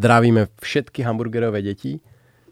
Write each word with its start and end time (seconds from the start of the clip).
Zdravíme 0.00 0.48
všetky 0.58 1.04
hamburgerové 1.04 1.60
deti. 1.60 2.00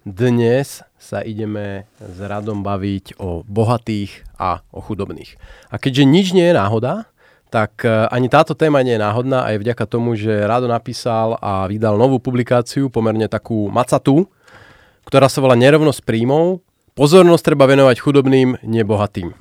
Dnes 0.04 0.84
sa 1.00 1.24
ideme 1.24 1.88
s 1.96 2.20
Radom 2.20 2.60
baviť 2.60 3.16
o 3.18 3.40
bohatých 3.42 4.22
a 4.36 4.60
o 4.68 4.84
chudobných. 4.84 5.34
A 5.72 5.80
keďže 5.80 6.04
nič 6.04 6.26
nie 6.36 6.44
je 6.44 6.54
náhoda, 6.54 7.08
tak 7.48 7.88
e, 7.88 8.06
ani 8.12 8.28
táto 8.28 8.52
téma 8.52 8.84
nie 8.84 8.94
je 8.94 9.04
náhodná 9.04 9.48
aj 9.48 9.64
vďaka 9.64 9.84
tomu, 9.88 10.12
že 10.12 10.44
Rado 10.44 10.68
napísal 10.68 11.40
a 11.40 11.64
vydal 11.64 11.96
novú 11.96 12.20
publikáciu, 12.20 12.92
pomerne 12.92 13.26
takú 13.32 13.72
macatú, 13.72 14.28
ktorá 15.08 15.32
sa 15.32 15.40
volá 15.40 15.56
Nerovnosť 15.56 16.04
príjmov. 16.04 16.60
Pozornosť 16.92 17.40
treba 17.40 17.64
venovať 17.64 17.96
chudobným, 17.96 18.60
nebohatým. 18.60 19.32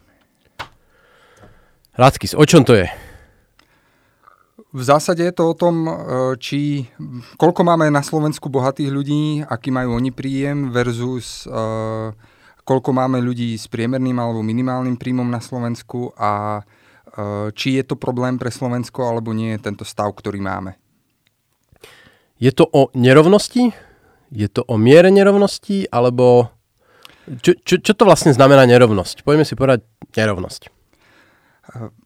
Radskis, 1.99 2.31
o 2.31 2.45
čom 2.48 2.63
to 2.63 2.71
je? 2.77 2.88
V 4.72 4.81
zásade 4.85 5.25
je 5.25 5.34
to 5.35 5.52
o 5.52 5.58
tom, 5.58 5.75
e, 5.84 5.91
či 6.39 6.85
koľko 7.35 7.67
máme 7.67 7.91
na 7.91 7.99
Slovensku 7.99 8.48
bohatých 8.48 8.94
ľudí, 8.94 9.23
aký 9.44 9.73
majú 9.73 9.98
oni 9.98 10.13
príjem 10.13 10.70
versus 10.70 11.49
uh, 11.49 12.13
koľko 12.67 12.91
máme 12.91 13.23
ľudí 13.23 13.55
s 13.55 13.66
priemerným 13.72 14.20
alebo 14.20 14.44
minimálnym 14.44 14.99
príjmom 14.99 15.25
na 15.25 15.39
Slovensku 15.39 16.11
a 16.20 16.61
uh, 16.61 17.49
či 17.55 17.80
je 17.80 17.84
to 17.88 17.95
problém 17.95 18.36
pre 18.36 18.52
Slovensko 18.52 19.08
alebo 19.08 19.31
nie 19.31 19.55
tento 19.58 19.88
stav, 19.88 20.11
ktorý 20.13 20.44
máme. 20.44 20.75
Je 22.38 22.52
to 22.53 22.70
o 22.70 22.94
nerovnosti? 22.94 23.87
Je 24.31 24.48
to 24.52 24.63
o 24.67 24.76
miere 24.76 25.08
nerovnosti? 25.12 25.88
Alebo 25.88 26.52
čo, 27.27 27.55
čo, 27.59 27.76
čo 27.84 27.91
to 27.91 28.08
vlastne 28.08 28.31
znamená 28.31 28.63
nerovnosť? 28.63 29.27
Poďme 29.27 29.44
si 29.44 29.59
povedať 29.59 29.83
nerovnosť. 30.16 30.72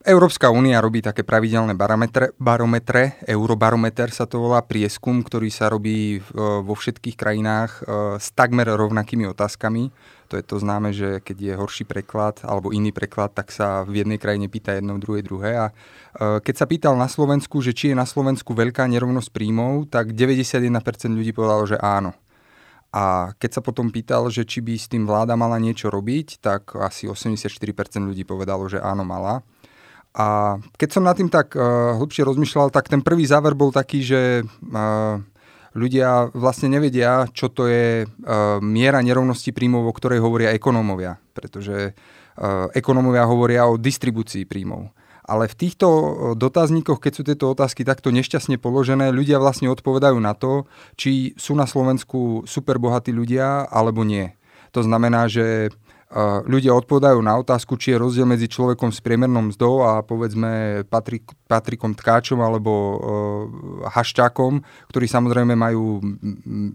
Európska 0.01 0.49
únia 0.49 0.81
robí 0.81 1.05
také 1.05 1.21
pravidelné 1.21 1.77
barometre, 1.77 2.33
barometre, 2.41 3.21
eurobarometer 3.29 4.09
sa 4.09 4.25
to 4.25 4.41
volá, 4.41 4.65
prieskum, 4.65 5.21
ktorý 5.21 5.53
sa 5.53 5.69
robí 5.69 6.17
vo 6.33 6.73
všetkých 6.73 7.13
krajinách 7.13 7.71
e, 7.77 7.81
s 8.17 8.33
takmer 8.33 8.65
rovnakými 8.65 9.29
otázkami. 9.29 9.93
To 10.31 10.39
je 10.39 10.47
to 10.47 10.63
známe, 10.63 10.95
že 10.95 11.19
keď 11.19 11.37
je 11.43 11.53
horší 11.59 11.83
preklad 11.83 12.39
alebo 12.47 12.71
iný 12.71 12.95
preklad, 12.95 13.35
tak 13.35 13.51
sa 13.51 13.83
v 13.83 13.99
jednej 13.99 14.15
krajine 14.15 14.47
pýta 14.47 14.79
jedno, 14.79 14.95
druhé, 14.95 15.19
druhé. 15.19 15.51
A 15.59 15.65
e, 15.67 15.73
keď 16.39 16.55
sa 16.55 16.65
pýtal 16.71 16.95
na 16.95 17.11
Slovensku, 17.11 17.59
že 17.59 17.75
či 17.75 17.91
je 17.91 17.99
na 17.99 18.07
Slovensku 18.07 18.55
veľká 18.55 18.87
nerovnosť 18.87 19.27
príjmov, 19.27 19.91
tak 19.91 20.15
91% 20.15 20.71
ľudí 21.11 21.35
povedalo, 21.35 21.67
že 21.67 21.75
áno. 21.83 22.15
A 22.95 23.35
keď 23.43 23.59
sa 23.59 23.61
potom 23.63 23.91
pýtal, 23.91 24.31
že 24.31 24.47
či 24.47 24.63
by 24.63 24.79
s 24.79 24.87
tým 24.87 25.03
vláda 25.03 25.35
mala 25.35 25.59
niečo 25.59 25.91
robiť, 25.91 26.39
tak 26.39 26.79
asi 26.79 27.11
84% 27.11 27.51
ľudí 27.99 28.23
povedalo, 28.23 28.71
že 28.71 28.79
áno, 28.79 29.03
mala. 29.03 29.43
A 30.11 30.59
keď 30.75 30.99
som 30.99 31.07
nad 31.07 31.15
tým 31.15 31.31
tak 31.31 31.55
uh, 31.55 31.95
hlbšie 31.95 32.27
rozmýšľal, 32.27 32.67
tak 32.67 32.91
ten 32.91 32.99
prvý 32.99 33.23
záver 33.23 33.55
bol 33.55 33.71
taký, 33.71 34.03
že 34.03 34.43
uh, 34.43 35.23
ľudia 35.75 36.31
vlastne 36.35 36.71
nevedia, 36.71 37.27
čo 37.31 37.47
to 37.47 37.67
je 37.67 38.03
uh, 38.03 38.59
miera 38.59 38.99
nerovnosti 38.99 39.51
príjmov, 39.55 39.87
o 39.87 39.95
ktorej 39.95 40.19
hovoria 40.19 40.55
ekonómovia. 40.55 41.19
Pretože 41.31 41.93
uh, 41.93 42.67
ekonómovia 42.75 43.23
hovoria 43.27 43.67
o 43.67 43.79
distribúcii 43.79 44.43
príjmov. 44.47 44.91
Ale 45.21 45.47
v 45.47 45.55
týchto 45.55 45.87
dotazníkoch, 46.35 46.99
keď 46.99 47.11
sú 47.13 47.21
tieto 47.23 47.53
otázky 47.53 47.87
takto 47.87 48.11
nešťastne 48.11 48.59
položené, 48.59 49.15
ľudia 49.15 49.39
vlastne 49.39 49.71
odpovedajú 49.71 50.17
na 50.19 50.35
to, 50.35 50.67
či 50.99 51.37
sú 51.39 51.55
na 51.55 51.69
Slovensku 51.69 52.43
super 52.43 52.81
bohatí 52.81 53.15
ľudia 53.15 53.69
alebo 53.69 54.03
nie. 54.03 54.33
To 54.75 54.81
znamená, 54.83 55.27
že 55.31 55.71
ľudia 56.43 56.75
odpovedajú 56.75 57.23
na 57.23 57.39
otázku, 57.39 57.79
či 57.79 57.95
je 57.95 58.01
rozdiel 58.03 58.27
medzi 58.27 58.51
človekom 58.51 58.91
s 58.91 58.99
priemernou 58.99 59.47
mzdou 59.47 59.79
a 59.79 60.03
povedzme 60.03 60.83
Patrik, 60.91 61.23
Patrikom 61.47 61.95
Tkáčom 61.95 62.43
alebo 62.43 62.71
uh, 62.71 62.97
Hašťákom, 63.87 64.59
ktorí 64.91 65.07
samozrejme 65.07 65.55
majú, 65.55 66.03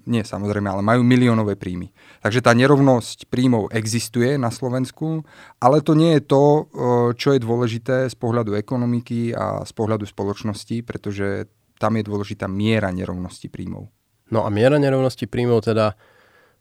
nie 0.09 0.25
samozrejme, 0.25 0.73
ale 0.73 0.81
majú 0.81 1.05
miliónové 1.05 1.61
príjmy. 1.61 1.93
Takže 2.25 2.41
tá 2.41 2.57
nerovnosť 2.57 3.29
príjmov 3.29 3.69
existuje 3.77 4.41
na 4.41 4.49
Slovensku, 4.49 5.21
ale 5.61 5.85
to 5.85 5.93
nie 5.93 6.17
je 6.17 6.23
to, 6.25 6.45
uh, 6.45 6.65
čo 7.13 7.37
je 7.37 7.45
dôležité 7.45 8.09
z 8.09 8.17
pohľadu 8.17 8.57
ekonomiky 8.57 9.37
a 9.37 9.69
z 9.69 9.73
pohľadu 9.77 10.09
spoločnosti, 10.09 10.81
pretože 10.81 11.53
tam 11.77 12.01
je 12.01 12.09
dôležitá 12.09 12.49
miera 12.49 12.89
nerovnosti 12.89 13.53
príjmov. 13.53 13.93
No 14.33 14.43
a 14.43 14.51
miera 14.51 14.81
nerovnosti 14.81 15.29
príjmov 15.29 15.61
teda 15.69 15.93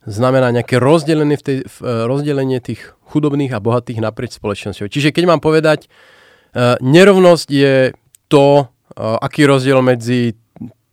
znamená 0.06 0.54
nejaké 0.54 0.78
rozdelenie, 0.78 1.38
v 1.38 1.44
tej, 1.44 1.58
v, 1.66 1.78
e, 1.82 1.94
rozdelenie 2.06 2.62
tých 2.62 2.94
chudobných 3.10 3.54
a 3.54 3.62
bohatých 3.62 4.02
naprieč 4.02 4.38
spoločnosťou. 4.38 4.90
Čiže 4.90 5.14
keď 5.14 5.24
mám 5.30 5.42
povedať, 5.42 5.86
uh, 5.86 6.74
nerovnosť 6.82 7.48
je 7.54 7.94
to, 8.28 8.66
uh, 8.66 9.18
aký 9.22 9.46
rozdiel 9.46 9.80
medzi 9.86 10.34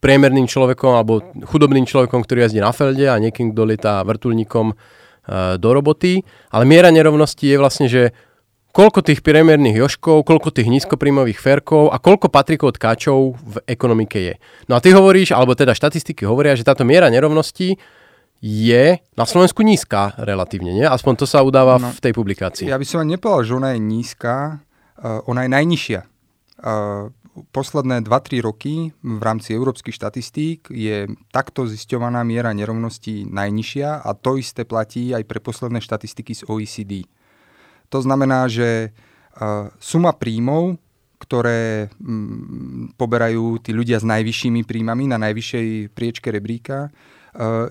priemerným 0.05 0.45
človekom 0.45 0.93
alebo 0.93 1.25
chudobným 1.49 1.89
človekom, 1.89 2.21
ktorý 2.21 2.45
jazdí 2.47 2.61
na 2.61 2.75
felde 2.75 3.09
a 3.09 3.17
niekým, 3.17 3.57
kto 3.57 3.63
lietá 3.65 4.03
vrtulníkom 4.03 4.75
do 5.63 5.71
roboty. 5.71 6.27
Ale 6.51 6.67
miera 6.67 6.91
nerovnosti 6.91 7.47
je 7.47 7.55
vlastne, 7.55 7.87
že 7.87 8.11
koľko 8.75 9.05
tých 9.05 9.21
priemerných 9.21 9.79
joškov, 9.79 10.25
koľko 10.25 10.51
tých 10.51 10.67
nízkopríjmových 10.73 11.39
ferkov 11.39 11.93
a 11.93 12.01
koľko 12.01 12.33
patrikov 12.33 12.75
tkáčov 12.75 13.37
v 13.37 13.57
ekonomike 13.69 14.19
je. 14.19 14.35
No 14.67 14.75
a 14.75 14.83
ty 14.83 14.91
hovoríš, 14.97 15.37
alebo 15.37 15.53
teda 15.53 15.77
štatistiky 15.77 16.25
hovoria, 16.25 16.57
že 16.57 16.67
táto 16.67 16.83
miera 16.83 17.13
nerovnosti 17.13 17.77
je 18.43 18.99
na 19.15 19.23
Slovensku 19.25 19.63
nízka 19.63 20.19
relatívne, 20.19 20.75
nie? 20.75 20.83
Aspoň 20.83 21.23
to 21.23 21.27
sa 21.31 21.47
udáva 21.47 21.79
no, 21.79 21.95
v 21.95 22.03
tej 22.03 22.11
publikácii. 22.11 22.67
Ja 22.67 22.75
by 22.75 22.83
som 22.83 23.07
ani 23.07 23.15
nepovedal, 23.15 23.47
že 23.47 23.53
ona 23.55 23.71
je 23.79 23.81
nízka, 23.81 24.59
uh, 24.99 25.23
ona 25.31 25.47
je 25.47 25.51
najnižšia. 25.55 26.01
Uh, 26.59 27.15
posledné 27.55 28.03
2-3 28.03 28.43
roky 28.45 28.75
v 29.01 29.23
rámci 29.23 29.55
európskych 29.55 29.95
štatistík 29.95 30.69
je 30.69 31.09
takto 31.31 31.65
zisťovaná 31.65 32.27
miera 32.27 32.53
nerovnosti 32.53 33.25
najnižšia 33.25 34.05
a 34.05 34.11
to 34.13 34.37
isté 34.37 34.69
platí 34.69 35.15
aj 35.15 35.25
pre 35.25 35.39
posledné 35.41 35.81
štatistiky 35.81 36.35
z 36.35 36.43
OECD. 36.51 37.07
To 37.95 38.03
znamená, 38.03 38.51
že 38.51 38.91
uh, 38.91 39.71
suma 39.79 40.11
príjmov, 40.19 40.83
ktoré 41.23 41.95
mm, 42.03 42.99
poberajú 42.99 43.63
tí 43.63 43.71
ľudia 43.71 44.03
s 44.03 44.05
najvyššími 44.05 44.67
príjmami 44.67 45.07
na 45.07 45.23
najvyššej 45.23 45.95
priečke 45.95 46.35
rebríka, 46.35 46.91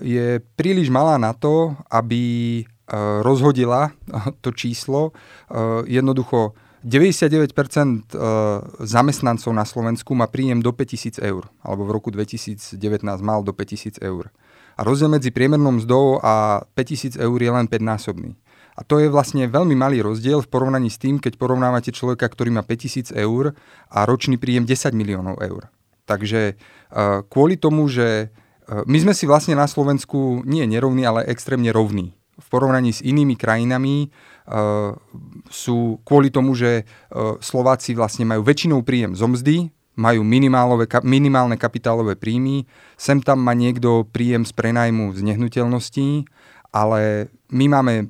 je 0.02 0.42
príliš 0.58 0.90
malá 0.90 1.18
na 1.22 1.30
to, 1.30 1.78
aby 1.86 2.22
eh, 2.62 2.66
rozhodila 3.22 3.94
to 4.44 4.50
číslo. 4.50 5.14
Eh, 5.50 6.02
jednoducho 6.02 6.54
99% 6.82 7.54
zamestnancov 8.82 9.54
na 9.54 9.62
Slovensku 9.62 10.18
má 10.18 10.26
príjem 10.26 10.58
do 10.58 10.74
5000 10.74 11.22
eur, 11.22 11.46
alebo 11.62 11.86
v 11.86 11.94
roku 11.94 12.10
2019 12.10 12.74
mal 13.22 13.46
do 13.46 13.54
5000 13.54 14.02
eur. 14.02 14.34
A 14.74 14.82
rozdiel 14.82 15.06
medzi 15.06 15.30
priemernou 15.30 15.78
mzdou 15.78 16.18
a 16.18 16.66
5000 16.74 17.22
eur 17.22 17.38
je 17.38 17.50
len 17.54 17.70
5-násobný. 17.70 18.34
A 18.74 18.82
to 18.82 18.98
je 18.98 19.06
vlastne 19.06 19.46
veľmi 19.46 19.78
malý 19.78 20.02
rozdiel 20.02 20.42
v 20.42 20.50
porovnaní 20.50 20.90
s 20.90 20.98
tým, 20.98 21.22
keď 21.22 21.38
porovnávate 21.38 21.94
človeka, 21.94 22.26
ktorý 22.26 22.50
má 22.50 22.66
5000 22.66 23.14
eur 23.14 23.54
a 23.86 24.02
ročný 24.02 24.34
príjem 24.34 24.66
10 24.66 24.90
miliónov 24.90 25.38
eur. 25.38 25.70
Takže 26.10 26.58
kvôli 27.30 27.62
tomu, 27.62 27.86
že 27.86 28.26
Eh, 28.26 28.41
my 28.88 28.98
sme 29.02 29.12
si 29.12 29.28
vlastne 29.28 29.52
na 29.52 29.68
Slovensku 29.68 30.40
nie 30.48 30.64
nerovní, 30.64 31.04
ale 31.04 31.28
extrémne 31.28 31.68
rovní. 31.74 32.16
V 32.40 32.46
porovnaní 32.48 32.96
s 32.96 33.04
inými 33.04 33.36
krajinami 33.36 34.08
uh, 34.08 34.96
sú 35.52 36.00
kvôli 36.08 36.32
tomu, 36.32 36.56
že 36.56 36.88
uh, 36.88 37.36
Slováci 37.44 37.92
vlastne 37.92 38.24
majú 38.24 38.40
väčšinou 38.40 38.80
príjem 38.80 39.12
zo 39.12 39.28
mzdy, 39.28 39.68
majú 39.92 40.24
minimálne 41.04 41.60
kapitálové 41.60 42.16
príjmy, 42.16 42.64
sem 42.96 43.20
tam 43.20 43.44
má 43.44 43.52
niekto 43.52 44.08
príjem 44.08 44.48
z 44.48 44.52
prenajmu 44.56 45.12
z 45.12 45.20
nehnuteľností, 45.20 46.24
ale 46.72 47.28
my 47.52 47.68
máme 47.68 48.08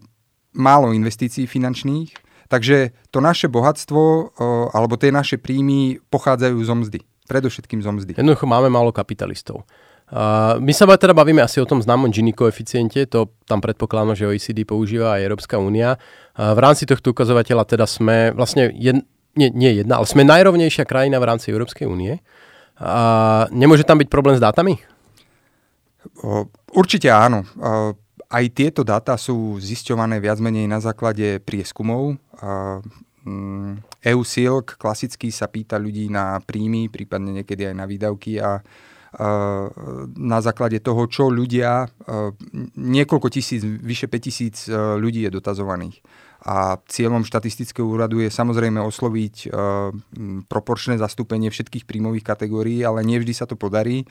málo 0.54 0.94
investícií 0.94 1.50
finančných, 1.50 2.14
takže 2.46 2.94
to 3.10 3.18
naše 3.18 3.50
bohatstvo 3.50 3.98
uh, 3.98 4.70
alebo 4.70 4.94
tie 4.94 5.10
naše 5.10 5.42
príjmy 5.42 5.98
pochádzajú 6.06 6.58
zo 6.62 6.74
mzdy. 6.78 7.00
Predovšetkým 7.26 7.82
zo 7.82 7.90
mzdy. 7.90 8.12
Jednoducho 8.14 8.46
máme 8.46 8.70
málo 8.70 8.94
kapitalistov. 8.94 9.66
Uh, 10.12 10.60
my 10.60 10.76
sa 10.76 10.84
teda 10.84 11.16
bavíme 11.16 11.40
asi 11.40 11.56
o 11.56 11.64
tom 11.64 11.80
známom 11.80 12.12
Gini 12.12 12.36
koeficiente, 12.36 13.08
to 13.08 13.32
tam 13.48 13.64
predpokladám, 13.64 14.12
že 14.12 14.28
OECD 14.28 14.68
používa 14.68 15.16
aj 15.16 15.24
Európska 15.24 15.56
únia. 15.56 15.96
Uh, 16.36 16.52
v 16.52 16.60
rámci 16.60 16.84
tohto 16.84 17.16
ukazovateľa 17.16 17.64
teda 17.64 17.88
sme 17.88 18.28
vlastne, 18.36 18.68
jed, 18.76 19.00
nie, 19.40 19.48
nie 19.48 19.80
jedna, 19.80 19.96
ale 19.96 20.04
sme 20.04 20.28
najrovnejšia 20.28 20.84
krajina 20.84 21.16
v 21.16 21.32
rámci 21.32 21.48
Európskej 21.48 21.88
únie. 21.88 22.20
Uh, 22.76 23.48
nemôže 23.56 23.88
tam 23.88 23.96
byť 23.96 24.12
problém 24.12 24.36
s 24.36 24.44
dátami? 24.44 24.76
Uh, 26.20 26.44
určite 26.76 27.08
áno. 27.08 27.48
Uh, 27.56 27.96
aj 28.28 28.44
tieto 28.52 28.84
dáta 28.84 29.16
sú 29.16 29.56
zisťované 29.64 30.20
viac 30.20 30.44
menej 30.44 30.68
na 30.68 30.76
základe 30.76 31.40
prieskumov. 31.40 32.20
Uh, 32.36 32.84
EU 34.02 34.20
Silk 34.26 34.76
klasicky 34.76 35.32
sa 35.32 35.48
pýta 35.48 35.80
ľudí 35.80 36.12
na 36.12 36.36
príjmy, 36.42 36.92
prípadne 36.92 37.40
niekedy 37.40 37.70
aj 37.70 37.74
na 37.80 37.86
výdavky 37.88 38.42
a 38.42 38.60
na 40.16 40.38
základe 40.40 40.80
toho, 40.80 41.04
čo 41.04 41.28
ľudia, 41.28 41.84
niekoľko 42.80 43.28
tisíc, 43.28 43.60
vyše 43.60 44.08
5 44.08 44.24
tisíc 44.24 44.56
ľudí 44.72 45.28
je 45.28 45.30
dotazovaných 45.36 46.00
a 46.42 46.82
cieľom 46.90 47.22
štatistického 47.22 47.86
úradu 47.86 48.18
je 48.18 48.26
samozrejme 48.26 48.82
osloviť 48.82 49.36
e, 49.46 49.48
proporčné 50.50 50.98
zastúpenie 50.98 51.54
všetkých 51.54 51.86
príjmových 51.86 52.26
kategórií, 52.26 52.82
ale 52.82 53.06
nie 53.06 53.22
vždy 53.22 53.30
sa 53.30 53.46
to 53.46 53.54
podarí. 53.54 54.02
E, 54.02 54.06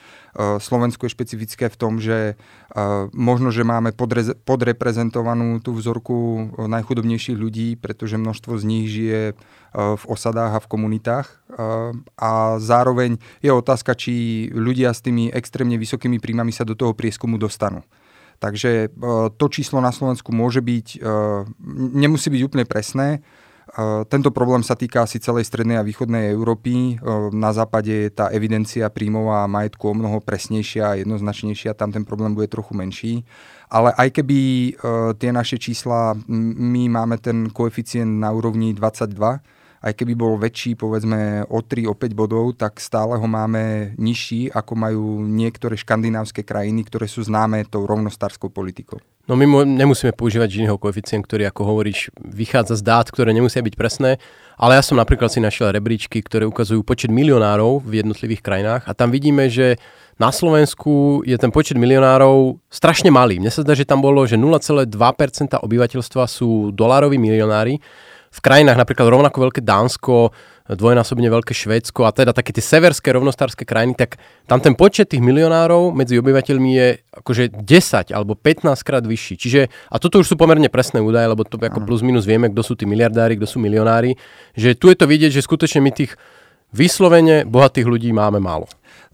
Slovensko 0.63 1.11
je 1.11 1.15
špecifické 1.15 1.67
v 1.67 1.75
tom, 1.75 1.99
že 1.99 2.33
e, 2.71 2.83
možno, 3.11 3.51
že 3.51 3.67
máme 3.67 3.91
podre, 3.91 4.31
podreprezentovanú 4.47 5.59
tú 5.59 5.75
vzorku 5.75 6.55
najchudobnejších 6.71 7.35
ľudí, 7.35 7.75
pretože 7.75 8.15
množstvo 8.15 8.55
z 8.55 8.63
nich 8.63 8.87
žije 8.87 9.21
e, 9.31 9.33
v 9.75 10.03
osadách 10.07 10.55
a 10.55 10.63
v 10.63 10.71
komunitách. 10.71 11.27
E, 11.27 11.35
a 12.15 12.31
zároveň 12.63 13.19
je 13.43 13.51
otázka, 13.51 13.91
či 13.99 14.47
ľudia 14.55 14.95
s 14.95 15.03
tými 15.03 15.27
extrémne 15.35 15.75
vysokými 15.75 16.23
príjmami 16.23 16.55
sa 16.55 16.63
do 16.63 16.79
toho 16.79 16.95
prieskumu 16.95 17.35
dostanú. 17.35 17.83
Takže 18.41 18.71
e, 18.73 18.87
to 19.37 19.45
číslo 19.53 19.77
na 19.85 19.93
Slovensku 19.93 20.33
môže 20.33 20.65
byť, 20.65 20.87
e, 20.97 20.99
nemusí 21.93 22.33
byť 22.33 22.41
úplne 22.41 22.65
presné. 22.65 23.07
E, 23.13 23.19
tento 24.09 24.33
problém 24.33 24.65
sa 24.65 24.73
týka 24.73 25.05
asi 25.05 25.21
celej 25.21 25.45
strednej 25.45 25.77
a 25.77 25.85
východnej 25.85 26.33
Európy. 26.33 26.97
Na 27.37 27.53
západe 27.53 27.93
je 27.93 28.09
tá 28.09 28.33
evidencia 28.33 28.89
príjmov 28.89 29.29
a 29.29 29.45
majetku 29.45 29.93
o 29.93 29.93
mnoho 29.93 30.25
presnejšia 30.25 30.83
a 30.89 30.97
jednoznačnejšia, 30.97 31.77
tam 31.77 31.93
ten 31.93 32.01
problém 32.01 32.33
bude 32.33 32.49
trochu 32.49 32.73
menší. 32.73 33.13
Ale 33.69 33.93
aj 33.93 34.09
keby 34.19 34.37
tie 35.15 35.31
naše 35.31 35.55
čísla, 35.55 36.17
my 36.27 36.91
máme 36.91 37.23
ten 37.23 37.47
koeficient 37.47 38.19
na 38.19 38.35
úrovni 38.35 38.75
22, 38.75 39.15
aj 39.81 39.97
keby 39.97 40.13
bol 40.13 40.37
väčší, 40.37 40.77
povedzme 40.77 41.41
o 41.49 41.59
3, 41.65 41.89
o 41.89 41.97
5 41.97 42.13
bodov, 42.13 42.53
tak 42.53 42.77
stále 42.77 43.17
ho 43.17 43.27
máme 43.27 43.97
nižší, 43.97 44.53
ako 44.53 44.73
majú 44.77 45.03
niektoré 45.25 45.73
škandinávske 45.73 46.45
krajiny, 46.45 46.85
ktoré 46.85 47.09
sú 47.09 47.25
známe 47.25 47.65
tou 47.65 47.89
rovnostárskou 47.89 48.53
politikou. 48.53 49.01
No 49.25 49.37
my 49.37 49.45
nemusíme 49.65 50.13
používať 50.13 50.49
Giniho 50.49 50.77
koeficient, 50.77 51.25
ktorý, 51.25 51.49
ako 51.49 51.61
hovoríš, 51.65 52.13
vychádza 52.21 52.77
z 52.77 52.83
dát, 52.85 53.07
ktoré 53.09 53.33
nemusia 53.33 53.61
byť 53.61 53.75
presné, 53.77 54.21
ale 54.57 54.77
ja 54.77 54.83
som 54.85 54.97
napríklad 54.97 55.33
si 55.33 55.41
našiel 55.41 55.73
rebríčky, 55.73 56.21
ktoré 56.21 56.45
ukazujú 56.45 56.85
počet 56.85 57.09
milionárov 57.09 57.81
v 57.81 58.05
jednotlivých 58.05 58.41
krajinách 58.45 58.83
a 58.85 58.93
tam 58.93 59.09
vidíme, 59.09 59.49
že 59.49 59.81
na 60.21 60.29
Slovensku 60.29 61.25
je 61.25 61.33
ten 61.33 61.49
počet 61.49 61.81
milionárov 61.81 62.61
strašne 62.69 63.09
malý. 63.09 63.41
Mne 63.41 63.49
sa 63.49 63.65
zdá, 63.65 63.73
že 63.73 63.89
tam 63.89 64.05
bolo, 64.05 64.21
že 64.29 64.37
0,2% 64.37 64.85
obyvateľstva 65.57 66.29
sú 66.29 66.69
dolároví 66.69 67.17
milionári 67.17 67.81
v 68.31 68.39
krajinách 68.39 68.79
napríklad 68.79 69.11
rovnako 69.11 69.51
veľké 69.51 69.61
Dánsko, 69.61 70.31
dvojnásobne 70.71 71.27
veľké 71.27 71.51
Švédsko 71.51 72.07
a 72.07 72.15
teda 72.15 72.31
také 72.31 72.55
tie 72.55 72.63
severské 72.63 73.11
rovnostárske 73.11 73.67
krajiny, 73.67 73.91
tak 73.91 74.23
tam 74.47 74.63
ten 74.63 74.71
počet 74.71 75.11
tých 75.11 75.19
milionárov 75.19 75.91
medzi 75.91 76.15
obyvateľmi 76.15 76.71
je 76.71 76.87
akože 77.11 77.43
10 77.59 78.15
alebo 78.15 78.39
15 78.39 78.71
krát 78.87 79.03
vyšší. 79.03 79.35
Čiže, 79.35 79.61
a 79.67 79.95
toto 79.99 80.23
už 80.23 80.31
sú 80.31 80.35
pomerne 80.39 80.71
presné 80.71 81.03
údaje, 81.03 81.27
lebo 81.27 81.43
to 81.43 81.59
ako 81.59 81.83
plus 81.83 81.99
minus 81.99 82.23
vieme, 82.23 82.47
kto 82.47 82.63
sú 82.63 82.73
tí 82.79 82.87
miliardári, 82.87 83.35
kto 83.35 83.47
sú 83.51 83.59
milionári, 83.59 84.15
že 84.55 84.79
tu 84.79 84.87
je 84.87 84.95
to 84.95 85.05
vidieť, 85.11 85.35
že 85.35 85.43
skutočne 85.43 85.83
my 85.83 85.91
tých 85.91 86.15
vyslovene 86.71 87.43
bohatých 87.47 87.87
ľudí 87.87 88.09
máme 88.15 88.39
málo. 88.39 88.67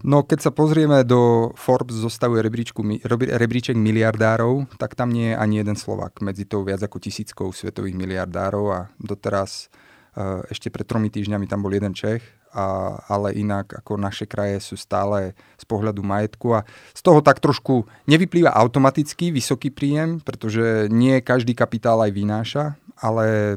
No 0.06 0.22
keď 0.22 0.48
sa 0.48 0.50
pozrieme 0.54 1.02
do 1.02 1.50
Forbes 1.58 1.98
zostavuje 1.98 2.38
rebríčku, 2.38 2.86
rebríček 3.18 3.74
miliardárov, 3.74 4.70
tak 4.78 4.94
tam 4.94 5.10
nie 5.10 5.34
je 5.34 5.36
ani 5.36 5.54
jeden 5.58 5.74
Slovak 5.74 6.22
medzi 6.22 6.46
tou 6.46 6.62
viac 6.62 6.78
ako 6.86 7.02
tisíckou 7.02 7.50
svetových 7.50 7.98
miliardárov 7.98 8.64
a 8.70 8.80
doteraz 9.02 9.66
e, 10.14 10.46
ešte 10.54 10.70
pred 10.70 10.86
tromi 10.86 11.10
týždňami 11.10 11.50
tam 11.50 11.66
bol 11.66 11.74
jeden 11.74 11.98
Čech, 11.98 12.22
a, 12.54 12.94
ale 13.10 13.34
inak 13.34 13.82
ako 13.82 13.98
naše 13.98 14.30
kraje 14.30 14.62
sú 14.62 14.78
stále 14.78 15.34
z 15.58 15.64
pohľadu 15.66 16.00
majetku 16.06 16.54
a 16.54 16.64
z 16.94 17.00
toho 17.02 17.18
tak 17.18 17.42
trošku 17.42 17.90
nevyplýva 18.06 18.54
automaticky 18.54 19.34
vysoký 19.34 19.74
príjem, 19.74 20.22
pretože 20.22 20.86
nie 20.94 21.18
každý 21.20 21.58
kapitál 21.58 22.00
aj 22.06 22.12
vynáša, 22.14 22.64
ale 22.98 23.56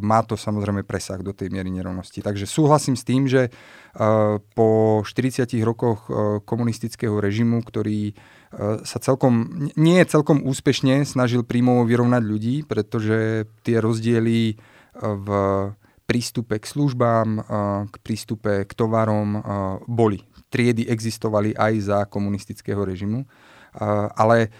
má 0.00 0.20
to 0.22 0.36
samozrejme 0.36 0.84
presah 0.84 1.20
do 1.24 1.32
tej 1.32 1.48
miery 1.48 1.72
nerovnosti. 1.72 2.20
Takže 2.20 2.44
súhlasím 2.44 2.94
s 2.94 3.04
tým, 3.04 3.24
že 3.24 3.48
po 4.56 5.02
40 5.04 5.44
rokoch 5.60 6.08
e, 6.08 6.40
komunistického 6.48 7.20
režimu, 7.20 7.60
ktorý 7.60 8.12
e, 8.12 8.14
sa 8.88 8.98
celkom, 9.04 9.68
nie 9.76 10.00
celkom 10.08 10.40
úspešne 10.48 11.04
snažil 11.04 11.44
príjmovo 11.44 11.84
vyrovnať 11.84 12.22
ľudí, 12.24 12.56
pretože 12.64 13.44
tie 13.60 13.76
rozdiely 13.84 14.40
e, 14.48 14.54
v 14.96 15.28
prístupe 16.02 16.60
k 16.60 16.66
službám, 16.66 17.28
k 17.88 17.94
prístupe 18.04 18.68
k 18.68 18.72
tovarom 18.76 19.40
boli. 19.88 20.20
Triedy 20.52 20.84
existovali 20.84 21.56
aj 21.56 21.72
za 21.80 21.98
komunistického 22.04 22.84
režimu, 22.84 23.24
ale 24.12 24.52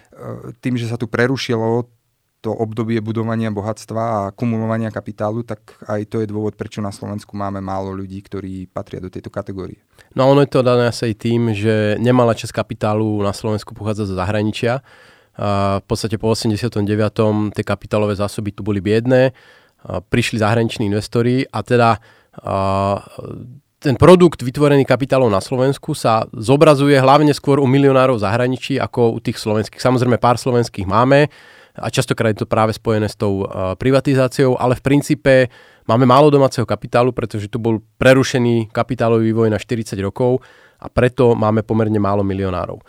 tým, 0.65 0.81
že 0.81 0.89
sa 0.89 0.97
tu 0.97 1.13
prerušilo 1.13 1.93
to 2.43 2.51
obdobie 2.51 2.99
budovania 2.99 3.55
bohatstva 3.55 4.03
a 4.03 4.21
kumulovania 4.35 4.91
kapitálu, 4.91 5.47
tak 5.47 5.79
aj 5.87 6.11
to 6.11 6.19
je 6.19 6.27
dôvod, 6.27 6.59
prečo 6.59 6.83
na 6.83 6.91
Slovensku 6.91 7.39
máme 7.39 7.63
málo 7.63 7.95
ľudí, 7.95 8.19
ktorí 8.19 8.67
patria 8.67 8.99
do 8.99 9.07
tejto 9.07 9.31
kategórie. 9.31 9.79
No 10.19 10.27
ono 10.27 10.43
je 10.43 10.51
to 10.51 10.67
dané 10.67 10.91
asi 10.91 11.15
aj 11.15 11.15
tým, 11.23 11.55
že 11.55 11.95
nemala 12.03 12.35
časť 12.35 12.51
kapitálu 12.51 13.23
na 13.23 13.31
Slovensku 13.31 13.79
pochádza 13.79 14.11
zo 14.11 14.19
zahraničia. 14.19 14.83
A 15.39 15.81
v 15.81 15.87
podstate 15.87 16.19
po 16.19 16.35
89. 16.35 16.83
tie 17.57 17.65
kapitálové 17.65 18.19
zásoby 18.19 18.53
tu 18.53 18.67
boli 18.67 18.83
biedné, 18.83 19.33
a 19.83 20.03
prišli 20.03 20.43
zahraniční 20.43 20.91
investori 20.91 21.47
a 21.47 21.63
teda 21.63 21.99
a, 22.43 23.03
ten 23.83 23.99
produkt 23.99 24.47
vytvorený 24.47 24.87
kapitálov 24.87 25.27
na 25.27 25.43
Slovensku 25.43 25.91
sa 25.91 26.23
zobrazuje 26.31 26.95
hlavne 27.03 27.35
skôr 27.35 27.59
u 27.59 27.67
milionárov 27.67 28.15
zahraničí 28.15 28.79
ako 28.79 29.15
u 29.15 29.19
tých 29.19 29.43
slovenských. 29.43 29.83
Samozrejme 29.83 30.23
pár 30.23 30.39
slovenských 30.39 30.87
máme, 30.87 31.27
a 31.73 31.89
častokrát 31.89 32.37
je 32.37 32.45
to 32.45 32.49
práve 32.49 32.77
spojené 32.77 33.09
s 33.09 33.17
tou 33.17 33.49
privatizáciou, 33.81 34.61
ale 34.61 34.77
v 34.77 34.85
princípe 34.85 35.33
máme 35.89 36.05
málo 36.05 36.29
domáceho 36.29 36.69
kapitálu, 36.69 37.17
pretože 37.17 37.49
tu 37.49 37.57
bol 37.57 37.81
prerušený 37.97 38.69
kapitálový 38.69 39.33
vývoj 39.33 39.49
na 39.49 39.57
40 39.57 39.97
rokov 40.05 40.45
a 40.77 40.93
preto 40.93 41.33
máme 41.33 41.65
pomerne 41.65 41.97
málo 41.97 42.21
milionárov. 42.21 42.83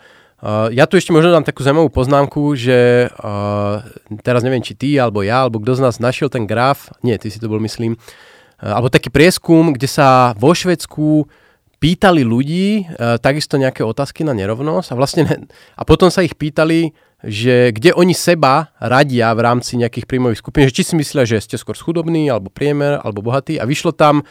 Ja 0.76 0.84
tu 0.84 1.00
ešte 1.00 1.08
možno 1.08 1.32
dám 1.32 1.48
takú 1.48 1.64
zaujímavú 1.64 1.88
poznámku, 1.88 2.52
že 2.52 3.08
teraz 4.20 4.44
neviem, 4.44 4.60
či 4.60 4.76
ty, 4.76 5.00
alebo 5.00 5.24
ja, 5.24 5.48
alebo 5.48 5.56
kto 5.64 5.80
z 5.80 5.84
nás 5.88 5.96
našiel 5.96 6.28
ten 6.28 6.44
graf, 6.44 6.92
nie, 7.00 7.16
ty 7.16 7.32
si 7.32 7.40
to 7.40 7.48
bol, 7.48 7.56
myslím, 7.64 7.96
alebo 8.60 8.92
taký 8.92 9.08
prieskum, 9.08 9.72
kde 9.72 9.88
sa 9.88 10.36
vo 10.36 10.52
Švedsku 10.52 11.24
pýtali 11.84 12.24
ľudí 12.24 12.88
uh, 12.88 13.20
takisto 13.20 13.60
nejaké 13.60 13.84
otázky 13.84 14.24
na 14.24 14.32
nerovnosť 14.32 14.88
a 14.88 14.94
vlastne 14.96 15.22
a 15.76 15.82
potom 15.84 16.08
sa 16.08 16.24
ich 16.24 16.32
pýtali, 16.32 16.96
že 17.20 17.76
kde 17.76 17.92
oni 17.92 18.16
seba 18.16 18.72
radia 18.80 19.28
v 19.36 19.44
rámci 19.44 19.76
nejakých 19.76 20.08
príjmových 20.08 20.40
skupín, 20.40 20.64
že 20.64 20.76
či 20.80 20.84
si 20.88 20.94
myslia, 20.96 21.28
že 21.28 21.44
ste 21.44 21.60
skôr 21.60 21.76
schudobní, 21.76 22.32
alebo 22.32 22.48
priemer, 22.48 23.04
alebo 23.04 23.20
bohatí 23.20 23.60
a 23.60 23.68
vyšlo 23.68 23.92
tam 23.92 24.24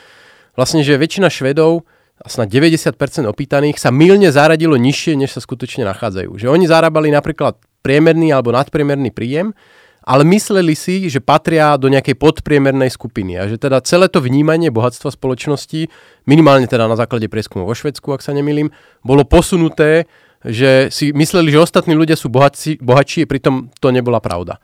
vlastne, 0.58 0.82
že 0.82 0.98
väčšina 0.98 1.30
Švedov 1.30 1.86
a 2.22 2.30
snad 2.30 2.50
90% 2.50 2.98
opýtaných 3.30 3.78
sa 3.78 3.90
milne 3.94 4.30
zaradilo 4.34 4.78
nižšie, 4.78 5.18
než 5.18 5.38
sa 5.38 5.42
skutočne 5.42 5.86
nachádzajú. 5.86 6.34
Že 6.38 6.48
oni 6.50 6.66
zarábali 6.66 7.10
napríklad 7.10 7.58
priemerný 7.82 8.34
alebo 8.34 8.54
nadpriemerný 8.54 9.14
príjem, 9.14 9.58
ale 10.04 10.28
mysleli 10.28 10.76
si, 10.76 11.08
že 11.08 11.24
patria 11.24 11.80
do 11.80 11.88
nejakej 11.88 12.20
podpriemernej 12.20 12.92
skupiny 12.92 13.40
a 13.40 13.48
že 13.48 13.58
teda 13.58 13.80
celé 13.84 14.12
to 14.12 14.20
vnímanie 14.20 14.70
bohatstva 14.70 15.16
spoločnosti, 15.16 15.88
minimálne 16.28 16.68
teda 16.68 16.86
na 16.86 17.00
základe 17.00 17.32
prieskumu 17.32 17.64
vo 17.64 17.76
Švedsku, 17.76 18.12
ak 18.12 18.22
sa 18.22 18.36
nemýlim, 18.36 18.70
bolo 19.02 19.24
posunuté 19.24 20.06
že 20.44 20.92
si 20.92 21.16
mysleli, 21.16 21.56
že 21.56 21.64
ostatní 21.64 21.96
ľudia 21.96 22.20
sú 22.20 22.28
bohatší, 22.28 22.84
bohatší, 22.84 23.24
pritom 23.24 23.72
to 23.80 23.96
nebola 23.96 24.20
pravda. 24.20 24.60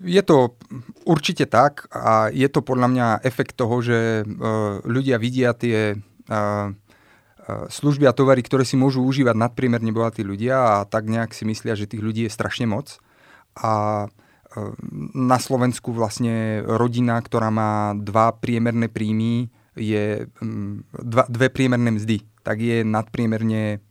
Je 0.00 0.22
to 0.24 0.56
určite 1.04 1.50
tak 1.52 1.90
a 1.92 2.32
je 2.32 2.48
to 2.48 2.64
podľa 2.64 2.88
mňa 2.88 3.06
efekt 3.26 3.58
toho, 3.58 3.82
že 3.84 4.24
uh, 4.24 4.80
ľudia 4.86 5.20
vidia 5.20 5.52
tie 5.52 5.98
uh, 5.98 6.70
služby 7.46 8.08
a 8.08 8.16
tovary, 8.16 8.42
ktoré 8.42 8.64
si 8.66 8.78
môžu 8.78 9.04
užívať 9.04 9.36
nadpriemerne 9.36 9.90
bohatí 9.94 10.22
ľudia 10.26 10.54
a 10.58 10.74
tak 10.86 11.06
nejak 11.06 11.30
si 11.30 11.46
myslia, 11.46 11.78
že 11.78 11.90
tých 11.90 12.02
ľudí 12.02 12.26
je 12.26 12.32
strašne 12.32 12.66
moc. 12.66 12.98
A 13.58 14.06
na 15.14 15.38
Slovensku 15.38 15.92
vlastne 15.92 16.64
rodina, 16.64 17.20
ktorá 17.20 17.52
má 17.52 17.92
dva 17.96 18.32
priemerné 18.32 18.88
príjmy, 18.88 19.52
je 19.76 20.24
dva, 20.96 21.28
dve 21.28 21.52
priemerné 21.52 21.92
mzdy, 22.00 22.24
tak 22.40 22.64
je 22.64 22.80
nadpriemerne 22.80 23.84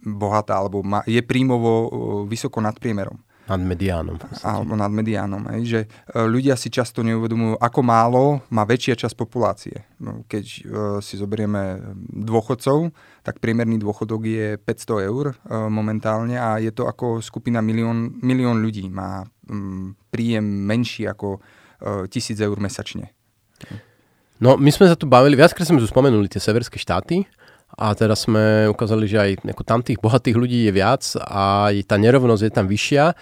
bohatá, 0.00 0.56
alebo 0.56 0.80
má, 0.80 1.04
je 1.04 1.20
príjmovo 1.20 1.92
vysoko 2.24 2.64
nad 2.64 2.72
priemerom. 2.80 3.20
Nad 3.50 3.66
mediánom. 3.66 4.14
Alebo 4.46 4.78
nad 4.78 4.94
mediánom. 4.94 5.42
Hej, 5.50 5.62
že 5.66 5.80
e, 5.82 5.88
ľudia 6.22 6.54
si 6.54 6.70
často 6.70 7.02
neuvedomujú, 7.02 7.58
ako 7.58 7.80
málo 7.82 8.24
má 8.46 8.62
väčšia 8.62 8.94
časť 8.94 9.18
populácie. 9.18 9.74
No, 9.98 10.22
keď 10.30 10.44
uh, 10.46 10.62
si 11.02 11.18
zoberieme 11.18 11.82
dôchodcov, 12.08 12.94
tak 13.26 13.42
priemerný 13.42 13.76
dôchodok 13.82 14.22
je 14.24 14.46
500 14.56 15.10
eur 15.12 15.36
momentálne 15.68 16.40
a 16.40 16.56
je 16.56 16.72
to 16.72 16.88
ako 16.88 17.20
skupina 17.20 17.60
milión, 17.60 18.16
milión 18.24 18.64
ľudí. 18.64 18.88
Má 18.88 19.28
príjem 20.08 20.44
menší 20.44 21.10
ako 21.10 21.38
uh, 21.38 22.06
1000 22.06 22.38
eur 22.40 22.56
mesačne. 22.62 23.10
No, 24.40 24.56
my 24.56 24.70
sme 24.72 24.88
sa 24.88 24.96
tu 24.96 25.04
bavili, 25.04 25.36
viackrát 25.36 25.68
sme 25.68 25.84
tu 25.84 25.88
spomenuli 25.88 26.24
tie 26.24 26.40
severské 26.40 26.80
štáty 26.80 27.28
a 27.76 27.92
teraz 27.92 28.24
sme 28.24 28.66
ukázali, 28.72 29.04
že 29.04 29.18
aj 29.20 29.30
ako 29.52 29.62
tam 29.68 29.80
tých 29.84 30.00
bohatých 30.00 30.36
ľudí 30.36 30.64
je 30.64 30.72
viac 30.72 31.04
a 31.20 31.68
tá 31.84 32.00
nerovnosť 32.00 32.42
je 32.48 32.52
tam 32.52 32.64
vyššia. 32.64 33.04
E, 33.12 33.14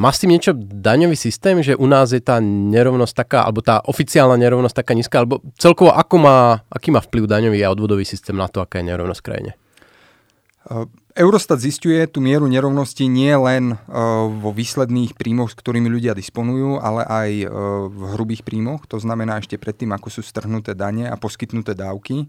má 0.00 0.08
s 0.08 0.24
tým 0.24 0.32
niečo 0.32 0.56
daňový 0.56 1.12
systém, 1.12 1.60
že 1.60 1.76
u 1.76 1.84
nás 1.84 2.16
je 2.16 2.24
tá 2.24 2.40
nerovnosť 2.40 3.14
taká, 3.14 3.44
alebo 3.44 3.60
tá 3.60 3.84
oficiálna 3.84 4.40
nerovnosť 4.40 4.76
taká 4.80 4.92
nízka, 4.96 5.20
alebo 5.20 5.44
celkovo 5.60 5.92
ako 5.92 6.16
má, 6.18 6.64
aký 6.72 6.88
má 6.88 7.04
vplyv 7.04 7.28
daňový 7.28 7.60
a 7.60 7.70
odvodový 7.76 8.08
systém 8.08 8.34
na 8.34 8.48
to, 8.48 8.64
aká 8.64 8.80
je 8.80 8.88
nerovnosť 8.88 9.22
krajine? 9.22 9.52
E, 10.66 10.86
Eurostat 11.16 11.56
zistuje 11.64 12.04
tú 12.12 12.20
mieru 12.20 12.44
nerovnosti 12.44 13.08
nie 13.08 13.32
len 13.32 13.72
uh, 13.72 14.28
vo 14.28 14.52
výsledných 14.52 15.16
príjmoch, 15.16 15.48
s 15.48 15.56
ktorými 15.56 15.88
ľudia 15.88 16.12
disponujú, 16.12 16.76
ale 16.76 17.08
aj 17.08 17.30
uh, 17.40 17.50
v 17.88 18.00
hrubých 18.12 18.44
príjmoch. 18.44 18.84
To 18.92 19.00
znamená 19.00 19.40
ešte 19.40 19.56
predtým, 19.56 19.96
ako 19.96 20.12
sú 20.12 20.20
strhnuté 20.20 20.76
dane 20.76 21.08
a 21.08 21.16
poskytnuté 21.16 21.72
dávky. 21.72 22.28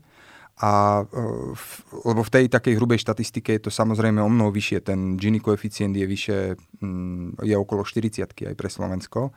A, 0.58 1.06
v, 1.54 1.66
lebo 2.02 2.26
v 2.26 2.34
tej 2.34 2.46
takej 2.50 2.82
hrubej 2.82 3.04
štatistike 3.04 3.60
je 3.60 3.68
to 3.68 3.72
samozrejme 3.76 4.18
o 4.18 4.32
mnoho 4.32 4.50
vyššie. 4.50 4.90
Ten 4.90 5.14
Gini 5.20 5.38
koeficient 5.38 5.94
je 5.94 6.08
vyššie, 6.08 6.40
um, 6.82 7.36
je 7.44 7.54
okolo 7.54 7.86
40 7.86 8.24
aj 8.24 8.56
pre 8.58 8.70
Slovensko, 8.72 9.36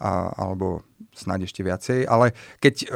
a, 0.00 0.32
alebo 0.32 0.86
snáď 1.12 1.44
ešte 1.44 1.60
viacej. 1.60 2.08
Ale 2.08 2.32
keď 2.56 2.74
uh, 2.86 2.88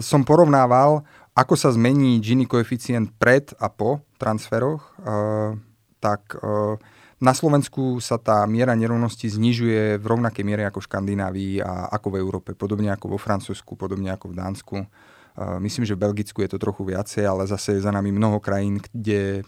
som 0.00 0.24
porovnával 0.24 1.04
ako 1.38 1.54
sa 1.54 1.70
zmení 1.70 2.18
Gini 2.18 2.50
koeficient 2.50 3.14
pred 3.14 3.54
a 3.62 3.70
po 3.70 4.02
transferoch, 4.18 4.82
uh, 4.98 5.54
tak 6.02 6.34
uh, 6.34 6.74
na 7.22 7.30
Slovensku 7.30 8.02
sa 8.02 8.18
tá 8.18 8.42
miera 8.50 8.74
nerovnosti 8.74 9.30
znižuje 9.30 10.02
v 10.02 10.04
rovnakej 10.06 10.42
miere 10.42 10.66
ako 10.66 10.82
v 10.82 10.86
Škandinávii 10.90 11.54
a 11.62 11.94
ako 11.94 12.10
v 12.10 12.16
Európe, 12.18 12.50
podobne 12.58 12.90
ako 12.90 13.14
vo 13.14 13.18
Francúzsku, 13.22 13.78
podobne 13.78 14.10
ako 14.10 14.34
v 14.34 14.38
Dánsku. 14.38 14.76
Uh, 14.82 15.62
myslím, 15.62 15.86
že 15.86 15.94
v 15.94 16.02
Belgicku 16.10 16.42
je 16.42 16.50
to 16.50 16.58
trochu 16.58 16.82
viacej, 16.82 17.22
ale 17.22 17.46
zase 17.46 17.78
je 17.78 17.86
za 17.86 17.94
nami 17.94 18.10
mnoho 18.10 18.42
krajín, 18.42 18.82
kde 18.82 19.46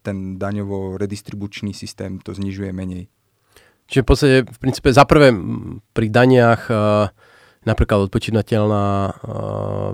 ten 0.00 0.40
daňovo-redistribučný 0.40 1.76
systém 1.76 2.16
to 2.24 2.32
znižuje 2.32 2.72
menej. 2.72 3.12
Čiže 3.84 4.00
v 4.00 4.08
podstate, 4.08 4.36
v 4.48 4.58
princípe, 4.60 4.88
za 4.88 5.04
prvé 5.04 5.36
pri 5.92 6.08
daniach 6.08 6.62
uh 6.72 7.27
napríklad 7.68 8.08
odpočítateľná 8.08 8.86
uh, 8.88 9.12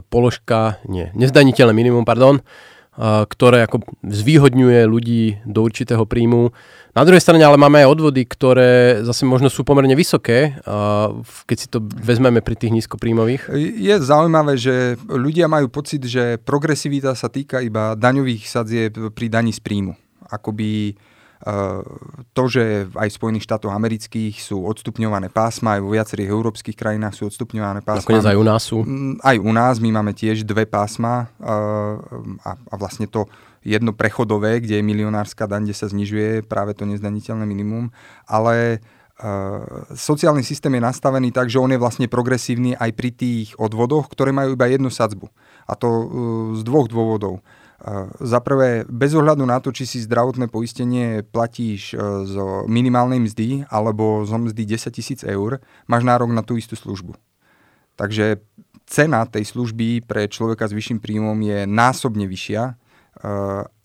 položka, 0.06 0.78
nie, 0.86 1.10
nezdaniteľné 1.18 1.74
minimum, 1.74 2.06
pardon, 2.06 2.38
uh, 2.38 3.26
ktoré 3.26 3.66
ako 3.66 3.82
zvýhodňuje 4.06 4.86
ľudí 4.86 5.22
do 5.42 5.66
určitého 5.66 6.06
príjmu. 6.06 6.54
Na 6.94 7.02
druhej 7.02 7.18
strane 7.18 7.42
ale 7.42 7.58
máme 7.58 7.82
aj 7.82 7.90
odvody, 7.90 8.22
ktoré 8.22 9.02
zase 9.02 9.26
možno 9.26 9.50
sú 9.50 9.66
pomerne 9.66 9.98
vysoké, 9.98 10.54
uh, 10.62 11.10
keď 11.50 11.56
si 11.58 11.66
to 11.66 11.82
vezmeme 11.82 12.38
pri 12.38 12.54
tých 12.54 12.70
nízkopríjmových. 12.78 13.50
Je 13.58 13.94
zaujímavé, 13.98 14.54
že 14.54 14.94
ľudia 15.10 15.50
majú 15.50 15.66
pocit, 15.66 16.06
že 16.06 16.38
progresivita 16.38 17.18
sa 17.18 17.26
týka 17.26 17.58
iba 17.58 17.98
daňových 17.98 18.46
sadzieb 18.46 19.10
pri 19.10 19.26
daní 19.26 19.50
z 19.50 19.58
príjmu. 19.58 19.98
Akoby 20.30 20.94
to, 22.32 22.42
že 22.48 22.88
aj 22.96 23.08
v 23.12 23.16
Spojených 23.20 23.44
štátoch 23.44 23.68
amerických 23.68 24.40
sú 24.40 24.64
odstupňované 24.64 25.28
pásma, 25.28 25.76
aj 25.76 25.84
vo 25.84 25.92
viacerých 25.92 26.32
európskych 26.32 26.72
krajinách 26.72 27.20
sú 27.20 27.28
odstupňované 27.28 27.84
pásma. 27.84 28.00
Nakoniec 28.00 28.28
aj 28.32 28.38
u 28.40 28.46
nás 28.48 28.62
sú. 28.64 28.78
Mm, 28.80 29.20
aj 29.20 29.36
u 29.44 29.52
nás, 29.52 29.74
my 29.76 29.90
máme 29.92 30.16
tiež 30.16 30.48
dve 30.48 30.64
pásma 30.64 31.28
a, 31.36 32.56
a 32.56 32.74
vlastne 32.80 33.04
to 33.04 33.28
jedno 33.60 33.92
prechodové, 33.92 34.64
kde 34.64 34.80
je 34.80 34.88
milionárska 34.88 35.44
daň, 35.44 35.68
kde 35.68 35.76
sa 35.76 35.86
znižuje 35.92 36.48
práve 36.48 36.72
to 36.72 36.88
nezdaniteľné 36.88 37.44
minimum, 37.44 37.92
ale 38.24 38.80
Uh, 39.14 39.86
sociálny 39.94 40.42
systém 40.42 40.74
je 40.74 40.82
nastavený 40.82 41.30
tak, 41.30 41.46
že 41.46 41.62
on 41.62 41.70
je 41.70 41.78
vlastne 41.78 42.10
progresívny 42.10 42.74
aj 42.74 42.90
pri 42.98 43.14
tých 43.14 43.54
odvodoch, 43.62 44.10
ktoré 44.10 44.34
majú 44.34 44.58
iba 44.58 44.66
jednu 44.66 44.90
sadzbu. 44.90 45.30
A 45.70 45.78
to 45.78 45.86
uh, 45.86 46.04
z 46.58 46.66
dvoch 46.66 46.90
dôvodov. 46.90 47.38
Za 48.20 48.38
prvé, 48.40 48.86
bez 48.86 49.12
ohľadu 49.12 49.42
na 49.44 49.58
to, 49.58 49.74
či 49.74 49.84
si 49.84 49.98
zdravotné 50.00 50.46
poistenie 50.48 51.26
platíš 51.26 51.92
e, 51.92 51.98
zo 52.24 52.64
minimálnej 52.70 53.18
mzdy 53.20 53.66
alebo 53.68 54.22
zo 54.24 54.38
mzdy 54.40 54.78
10 54.78 54.94
tisíc 54.94 55.20
eur, 55.26 55.58
máš 55.90 56.06
nárok 56.06 56.30
na 56.30 56.40
tú 56.40 56.54
istú 56.54 56.78
službu. 56.78 57.18
Takže 57.98 58.40
cena 58.86 59.26
tej 59.26 59.44
služby 59.50 60.06
pre 60.06 60.30
človeka 60.30 60.70
s 60.70 60.72
vyšším 60.72 61.02
príjmom 61.02 61.36
je 61.44 61.66
násobne 61.66 62.24
vyššia 62.30 62.62
e, 62.62 62.74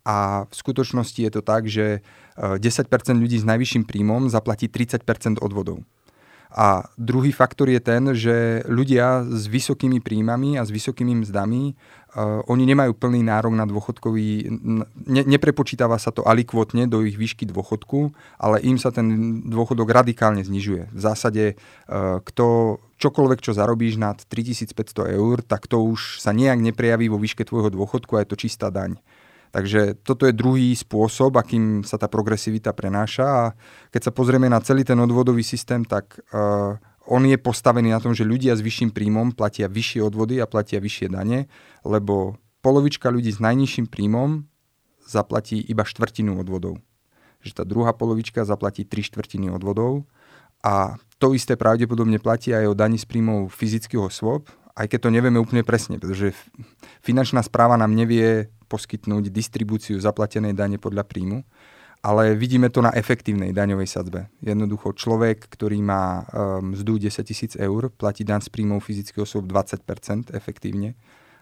a 0.05 0.17
v 0.46 0.53
skutočnosti 0.53 1.19
je 1.19 1.31
to 1.34 1.41
tak, 1.41 1.65
že 1.67 2.05
10% 2.38 2.62
e, 2.62 3.13
ľudí 3.19 3.41
s 3.41 3.46
najvyšším 3.50 3.84
príjmom 3.89 4.29
zaplatí 4.29 4.72
30% 4.72 5.41
odvodov. 5.41 5.84
A 6.49 6.89
druhý 6.97 7.29
faktor 7.29 7.69
je 7.69 7.77
ten, 7.77 8.09
že 8.17 8.65
ľudia 8.65 9.21
s 9.21 9.45
vysokými 9.45 10.01
príjmami 10.01 10.57
a 10.57 10.65
s 10.65 10.73
vysokými 10.73 11.21
mzdami, 11.21 11.77
uh, 11.77 12.41
oni 12.49 12.65
nemajú 12.65 12.97
plný 12.97 13.21
nárok 13.21 13.53
na 13.53 13.69
dôchodkový, 13.69 14.49
ne, 15.05 15.23
neprepočítava 15.29 16.01
sa 16.01 16.09
to 16.09 16.25
alikvotne 16.25 16.89
do 16.89 17.05
ich 17.05 17.21
výšky 17.21 17.45
dôchodku, 17.45 18.17
ale 18.41 18.65
im 18.65 18.81
sa 18.81 18.89
ten 18.89 19.39
dôchodok 19.45 19.93
radikálne 19.93 20.41
znižuje. 20.41 20.89
V 20.89 20.99
zásade, 20.99 21.53
uh, 21.85 22.17
kto 22.25 22.81
čokoľvek, 22.97 23.39
čo 23.45 23.53
zarobíš 23.53 24.01
nad 24.01 24.17
3500 24.25 25.21
eur, 25.21 25.45
tak 25.45 25.69
to 25.69 25.85
už 25.85 26.17
sa 26.17 26.33
nejak 26.33 26.57
neprejaví 26.57 27.13
vo 27.13 27.21
výške 27.21 27.45
tvojho 27.45 27.69
dôchodku 27.69 28.17
a 28.17 28.25
je 28.25 28.29
to 28.33 28.41
čistá 28.41 28.73
daň. 28.73 28.97
Takže 29.49 29.97
toto 30.05 30.29
je 30.29 30.33
druhý 30.33 30.77
spôsob, 30.77 31.33
akým 31.41 31.81
sa 31.81 31.97
tá 31.97 32.05
progresivita 32.05 32.69
prenáša 32.69 33.25
a 33.25 33.43
keď 33.89 34.01
sa 34.09 34.11
pozrieme 34.13 34.45
na 34.45 34.61
celý 34.61 34.85
ten 34.85 34.97
odvodový 35.01 35.41
systém, 35.41 35.81
tak 35.81 36.21
uh, 36.29 36.77
on 37.09 37.25
je 37.25 37.33
postavený 37.41 37.89
na 37.89 37.97
tom, 37.97 38.13
že 38.13 38.21
ľudia 38.21 38.53
s 38.53 38.61
vyšším 38.61 38.93
príjmom 38.93 39.33
platia 39.33 39.65
vyššie 39.65 40.05
odvody 40.05 40.37
a 40.37 40.45
platia 40.45 40.77
vyššie 40.77 41.09
dane, 41.09 41.49
lebo 41.81 42.37
polovička 42.61 43.09
ľudí 43.09 43.33
s 43.33 43.41
najnižším 43.41 43.89
príjmom 43.89 44.45
zaplatí 45.01 45.57
iba 45.57 45.81
štvrtinu 45.81 46.37
odvodov. 46.37 46.77
Že 47.41 47.51
tá 47.57 47.63
druhá 47.65 47.97
polovička 47.97 48.45
zaplatí 48.45 48.85
tri 48.85 49.01
štvrtiny 49.01 49.49
odvodov 49.49 50.05
a 50.61 51.01
to 51.17 51.33
isté 51.33 51.57
pravdepodobne 51.57 52.21
platí 52.21 52.53
aj 52.53 52.69
o 52.69 52.77
daní 52.77 53.01
z 53.01 53.09
príjmov 53.09 53.49
fyzických 53.49 53.97
osôb, 53.97 54.45
aj 54.77 54.85
keď 54.85 54.99
to 55.01 55.09
nevieme 55.09 55.41
úplne 55.41 55.65
presne, 55.65 55.97
pretože 55.97 56.37
finančná 57.01 57.41
správa 57.41 57.73
nám 57.73 57.97
nevie 57.97 58.53
poskytnúť 58.69 59.33
distribúciu 59.33 59.97
zaplatenej 59.97 60.53
dane 60.53 60.77
podľa 60.77 61.03
príjmu, 61.09 61.41
ale 61.99 62.31
vidíme 62.31 62.71
to 62.71 62.79
na 62.79 62.95
efektívnej 62.95 63.51
daňovej 63.51 63.89
sadzbe. 63.89 64.31
Jednoducho 64.39 64.95
človek, 64.95 65.51
ktorý 65.51 65.83
má 65.83 66.23
um, 66.23 66.71
mzdu 66.71 66.95
10 66.95 67.27
tisíc 67.27 67.53
eur, 67.59 67.91
platí 67.91 68.23
daň 68.23 68.39
z 68.39 68.49
príjmov 68.53 68.88
fyzických 68.88 69.27
osôb 69.27 69.51
20% 69.51 70.31
efektívne 70.31 70.95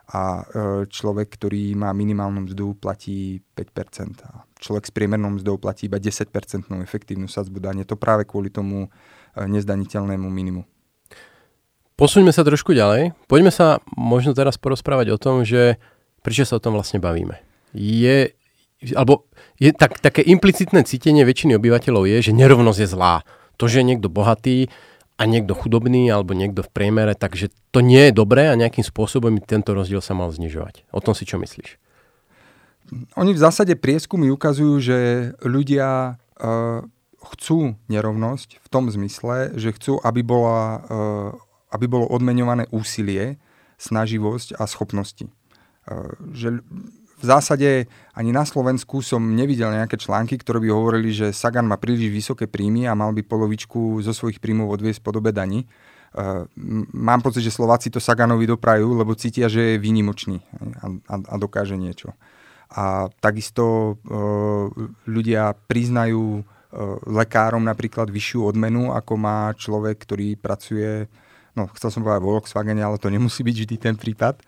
a 0.09 0.41
uh, 0.41 0.43
človek, 0.89 1.37
ktorý 1.37 1.77
má 1.77 1.93
minimálnu 1.93 2.49
mzdu, 2.49 2.73
platí 2.79 3.45
5%. 3.53 4.25
A 4.25 4.47
človek 4.57 4.89
s 4.89 4.91
priemernou 4.95 5.37
mzdou 5.37 5.61
platí 5.61 5.85
iba 5.85 6.01
10% 6.01 6.31
efektívnu 6.81 7.29
sadzbu 7.29 7.61
dane. 7.61 7.85
To 7.85 7.93
práve 7.93 8.25
kvôli 8.25 8.49
tomu 8.49 8.89
uh, 8.89 9.45
nezdaniteľnému 9.45 10.25
minimu. 10.25 10.65
Posuňme 11.97 12.29
sa 12.29 12.45
trošku 12.45 12.77
ďalej. 12.77 13.13
Poďme 13.25 13.49
sa 13.49 13.81
možno 13.93 14.33
teraz 14.37 14.53
porozprávať 14.57 15.13
o 15.13 15.21
tom, 15.21 15.41
že 15.41 15.81
prečo 16.27 16.43
sa 16.43 16.59
o 16.59 16.63
tom 16.63 16.75
vlastne 16.75 16.99
bavíme. 16.99 17.39
Je, 17.71 18.35
alebo 18.91 19.31
je 19.63 19.71
tak, 19.71 20.03
také 20.03 20.19
implicitné 20.27 20.83
cítenie 20.83 21.23
väčšiny 21.23 21.55
obyvateľov 21.55 22.03
je, 22.03 22.27
že 22.27 22.35
nerovnosť 22.35 22.79
je 22.83 22.89
zlá. 22.91 23.23
To, 23.55 23.71
že 23.71 23.79
je 23.79 23.95
niekto 23.95 24.11
bohatý 24.11 24.67
a 25.15 25.23
niekto 25.23 25.55
chudobný 25.55 26.11
alebo 26.11 26.35
niekto 26.35 26.67
v 26.67 26.73
priemere, 26.75 27.15
takže 27.15 27.47
to 27.71 27.79
nie 27.79 28.11
je 28.11 28.19
dobré 28.19 28.51
a 28.51 28.59
nejakým 28.59 28.83
spôsobom 28.83 29.39
tento 29.39 29.71
rozdiel 29.71 30.03
sa 30.03 30.19
mal 30.19 30.27
znižovať. 30.35 30.83
O 30.91 30.99
tom 30.99 31.15
si 31.15 31.23
čo 31.23 31.39
myslíš? 31.39 31.79
Oni 33.15 33.31
v 33.31 33.39
zásade 33.39 33.79
prieskumy 33.79 34.27
ukazujú, 34.27 34.83
že 34.83 34.97
ľudia 35.47 36.19
uh, 36.19 36.83
chcú 37.23 37.79
nerovnosť 37.87 38.59
v 38.59 38.67
tom 38.67 38.91
zmysle, 38.91 39.55
že 39.55 39.71
chcú, 39.79 40.03
aby, 40.03 40.27
bola, 40.27 40.59
uh, 40.83 41.31
aby 41.71 41.87
bolo 41.87 42.03
odmeňované 42.11 42.67
úsilie, 42.75 43.39
snaživosť 43.79 44.59
a 44.59 44.67
schopnosti. 44.67 45.31
Že 46.35 46.61
v 47.17 47.25
zásade 47.25 47.89
ani 48.13 48.29
na 48.29 48.45
Slovensku 48.45 49.01
som 49.01 49.33
nevidel 49.33 49.73
nejaké 49.73 49.97
články, 49.97 50.37
ktoré 50.37 50.61
by 50.61 50.69
hovorili, 50.69 51.09
že 51.09 51.33
Sagan 51.33 51.65
má 51.65 51.81
príliš 51.81 52.13
vysoké 52.13 52.45
príjmy 52.45 52.85
a 52.85 52.93
mal 52.93 53.09
by 53.09 53.25
polovičku 53.25 54.05
zo 54.05 54.13
svojich 54.13 54.37
príjmov 54.37 54.69
odviesť 54.69 55.01
podobe 55.01 55.33
daní. 55.33 55.65
Mám 56.93 57.25
pocit, 57.25 57.41
že 57.41 57.53
Slováci 57.53 57.89
to 57.89 57.97
Saganovi 57.97 58.45
doprajú, 58.45 58.93
lebo 58.93 59.17
cítia, 59.17 59.49
že 59.49 59.75
je 59.75 59.81
výnimočný 59.81 60.45
a, 61.09 61.35
dokáže 61.41 61.73
niečo. 61.73 62.13
A 62.69 63.09
takisto 63.17 63.97
ľudia 65.09 65.57
priznajú 65.65 66.45
lekárom 67.07 67.63
napríklad 67.65 68.13
vyššiu 68.13 68.45
odmenu, 68.45 68.93
ako 68.93 69.13
má 69.17 69.55
človek, 69.57 70.05
ktorý 70.05 70.37
pracuje, 70.37 71.09
no 71.57 71.65
chcel 71.73 71.89
som 71.89 72.05
povedať 72.05 72.21
vo 72.21 72.37
Volkswagene, 72.37 72.83
ale 72.83 73.01
to 73.01 73.09
nemusí 73.09 73.41
byť 73.41 73.55
vždy 73.55 73.75
ten 73.81 73.95
prípad. 73.97 74.43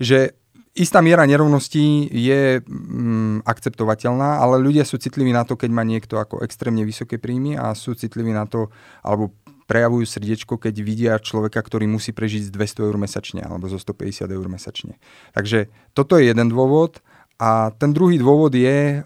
Že 0.00 0.36
istá 0.72 1.04
miera 1.04 1.28
nerovností 1.28 2.08
je 2.08 2.64
mm, 2.64 3.44
akceptovateľná, 3.44 4.40
ale 4.40 4.56
ľudia 4.56 4.88
sú 4.88 4.96
citliví 4.96 5.32
na 5.32 5.44
to, 5.44 5.60
keď 5.60 5.70
má 5.72 5.84
niekto 5.84 6.16
ako 6.16 6.40
extrémne 6.40 6.80
vysoké 6.88 7.20
príjmy 7.20 7.60
a 7.60 7.76
sú 7.76 7.92
citliví 7.92 8.32
na 8.32 8.48
to, 8.48 8.72
alebo 9.04 9.36
prejavujú 9.68 10.04
srdiečko, 10.04 10.60
keď 10.60 10.74
vidia 10.84 11.12
človeka, 11.16 11.60
ktorý 11.60 11.88
musí 11.88 12.12
prežiť 12.12 12.48
z 12.48 12.50
200 12.52 12.88
eur 12.88 12.96
mesačne 13.00 13.40
alebo 13.40 13.68
zo 13.72 13.80
150 13.80 14.28
eur 14.28 14.46
mesačne. 14.48 15.00
Takže 15.32 15.72
toto 15.96 16.20
je 16.20 16.28
jeden 16.28 16.52
dôvod 16.52 17.00
A 17.42 17.74
ten 17.74 17.90
druhý 17.90 18.22
dôvod 18.22 18.54
je, 18.54 19.02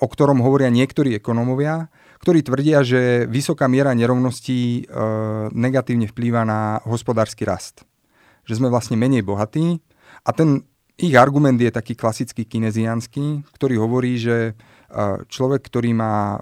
o 0.00 0.06
ktorom 0.10 0.42
hovoria 0.42 0.74
niektorí 0.74 1.14
ekonómovia, 1.14 1.86
ktorí 2.18 2.42
tvrdia, 2.42 2.82
že 2.82 3.30
vysoká 3.30 3.70
miera 3.70 3.94
nerovností 3.94 4.90
negatívne 5.54 6.10
vplýva 6.10 6.42
na 6.42 6.82
hospodársky 6.82 7.46
rast. 7.46 7.86
Že 8.48 8.54
sme 8.62 8.68
vlastne 8.72 8.96
menej 8.96 9.24
bohatí 9.26 9.80
a 10.24 10.30
ten 10.32 10.64
ich 11.00 11.16
argument 11.16 11.56
je 11.56 11.72
taký 11.72 11.96
klasický 11.96 12.44
kineziánsky, 12.44 13.48
ktorý 13.56 13.80
hovorí, 13.80 14.20
že 14.20 14.52
človek, 15.32 15.64
ktorý 15.64 15.96
má 15.96 16.36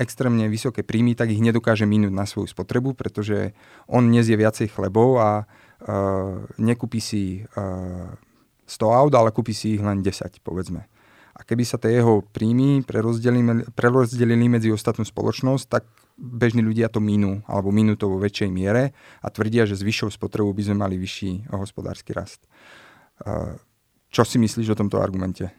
extrémne 0.00 0.48
vysoké 0.48 0.80
príjmy, 0.80 1.12
tak 1.12 1.32
ich 1.32 1.44
nedokáže 1.44 1.84
minúť 1.84 2.12
na 2.16 2.24
svoju 2.24 2.48
spotrebu, 2.48 2.96
pretože 2.96 3.52
on 3.88 4.08
nezie 4.08 4.40
viacej 4.40 4.72
chlebov 4.72 5.20
a 5.20 5.44
nekúpi 6.56 7.00
si 7.00 7.44
100 7.52 8.72
aut, 8.72 9.12
ale 9.12 9.36
kúpi 9.36 9.52
si 9.52 9.76
ich 9.76 9.82
len 9.84 10.00
10, 10.00 10.40
povedzme. 10.40 10.88
A 11.36 11.44
keby 11.44 11.68
sa 11.68 11.76
tie 11.76 12.00
jeho 12.00 12.24
príjmy 12.24 12.80
prerozdelili, 12.88 13.68
prerozdelili 13.76 14.48
medzi 14.48 14.72
ostatnú 14.72 15.04
spoločnosť, 15.04 15.64
tak 15.68 15.84
bežní 16.16 16.64
ľudia 16.64 16.88
to 16.88 16.98
minú, 16.98 17.44
alebo 17.44 17.68
minú 17.68 17.94
to 17.94 18.08
vo 18.08 18.16
väčšej 18.16 18.48
miere 18.48 18.96
a 19.20 19.28
tvrdia, 19.28 19.68
že 19.68 19.76
s 19.76 19.84
vyššou 19.84 20.16
spotrebou 20.16 20.50
by 20.56 20.62
sme 20.64 20.76
mali 20.80 20.96
vyšší 20.96 21.52
hospodársky 21.52 22.16
rast. 22.16 22.48
Čo 24.08 24.22
si 24.24 24.40
myslíš 24.40 24.72
o 24.72 24.78
tomto 24.80 24.96
argumente? 24.96 25.52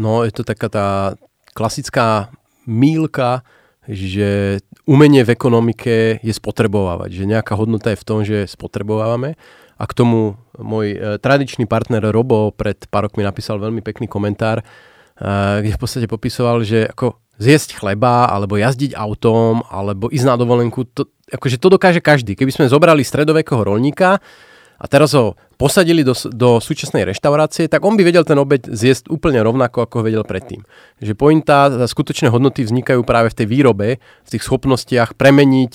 No, 0.00 0.24
je 0.24 0.32
to 0.32 0.42
taká 0.42 0.68
tá 0.72 0.88
klasická 1.52 2.32
mílka, 2.64 3.44
že 3.84 4.60
umenie 4.88 5.22
v 5.22 5.36
ekonomike 5.36 6.18
je 6.24 6.32
spotrebovávať, 6.32 7.10
že 7.12 7.28
nejaká 7.28 7.52
hodnota 7.52 7.92
je 7.92 8.00
v 8.00 8.06
tom, 8.08 8.18
že 8.24 8.48
spotrebovávame. 8.48 9.36
A 9.76 9.84
k 9.84 9.92
tomu 9.92 10.40
môj 10.56 10.86
e, 10.94 10.98
tradičný 11.18 11.66
partner 11.66 12.00
Robo 12.08 12.54
pred 12.54 12.78
pár 12.88 13.10
rokmi 13.10 13.26
napísal 13.26 13.58
veľmi 13.60 13.82
pekný 13.82 14.06
komentár, 14.06 14.62
e, 14.62 14.64
kde 15.60 15.74
v 15.74 15.80
podstate 15.82 16.06
popisoval, 16.08 16.62
že 16.64 16.88
ako 16.88 17.20
zjesť 17.38 17.82
chleba, 17.82 18.30
alebo 18.30 18.54
jazdiť 18.58 18.94
autom, 18.94 19.66
alebo 19.66 20.10
ísť 20.10 20.26
na 20.26 20.36
dovolenku, 20.38 20.86
to, 20.90 21.10
akože 21.30 21.58
to 21.58 21.68
dokáže 21.72 22.00
každý. 22.02 22.38
Keby 22.38 22.52
sme 22.54 22.70
zobrali 22.70 23.02
stredovekého 23.02 23.66
rolníka, 23.66 24.22
a 24.74 24.84
teraz 24.90 25.14
ho 25.14 25.38
posadili 25.54 26.02
do, 26.02 26.12
do 26.34 26.58
súčasnej 26.58 27.06
reštaurácie, 27.06 27.70
tak 27.70 27.86
on 27.86 27.94
by 27.94 28.02
vedel 28.02 28.26
ten 28.26 28.36
obed 28.36 28.66
zjesť 28.66 29.06
úplne 29.06 29.38
rovnako, 29.40 29.86
ako 29.86 30.02
ho 30.02 30.06
vedel 30.06 30.24
predtým. 30.26 30.66
Že 30.98 31.14
pointa, 31.14 31.70
skutočné 31.86 32.28
hodnoty 32.28 32.66
vznikajú 32.66 33.06
práve 33.06 33.30
v 33.30 33.38
tej 33.38 33.46
výrobe, 33.46 33.88
v 34.02 34.28
tých 34.28 34.42
schopnostiach 34.42 35.14
premeniť 35.14 35.72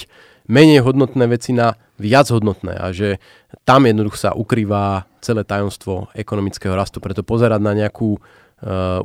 menej 0.51 0.83
hodnotné 0.83 1.25
veci 1.31 1.55
na 1.55 1.79
viac 2.01 2.27
hodnotné 2.27 2.73
a 2.75 2.89
že 2.89 3.21
tam 3.63 3.85
jednoducho 3.85 4.17
sa 4.17 4.31
ukrýva 4.33 5.05
celé 5.21 5.45
tajomstvo 5.45 6.09
ekonomického 6.15 6.73
rastu. 6.73 6.97
Preto 6.99 7.21
pozerať 7.21 7.61
na 7.61 7.75
nejakú 7.75 8.17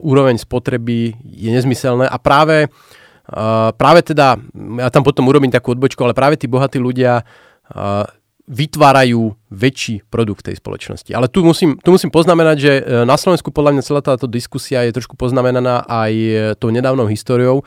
úroveň 0.02 0.36
spotreby 0.38 1.14
je 1.22 1.50
nezmyselné 1.50 2.10
a 2.10 2.18
práve, 2.18 2.66
uh, 2.66 3.70
práve 3.74 4.02
teda, 4.02 4.34
ja 4.82 4.88
tam 4.90 5.06
potom 5.06 5.30
urobím 5.30 5.54
takú 5.54 5.78
odbočku, 5.78 6.02
ale 6.02 6.16
práve 6.16 6.34
tí 6.34 6.50
bohatí 6.50 6.82
ľudia 6.82 7.22
uh, 7.22 8.04
vytvárajú 8.44 9.32
väčší 9.48 10.04
produkt 10.12 10.44
tej 10.44 10.60
spoločnosti. 10.60 11.16
Ale 11.16 11.32
tu 11.32 11.40
musím, 11.40 11.80
tu 11.80 11.88
musím 11.96 12.12
poznamenať, 12.12 12.56
že 12.60 12.72
na 13.08 13.16
Slovensku 13.16 13.48
podľa 13.48 13.72
mňa 13.72 13.86
celá 13.88 14.04
táto 14.04 14.28
diskusia 14.28 14.84
je 14.84 14.92
trošku 14.92 15.16
poznamenaná 15.16 15.88
aj 15.88 16.12
tou 16.60 16.68
nedávnou 16.68 17.08
históriou, 17.08 17.64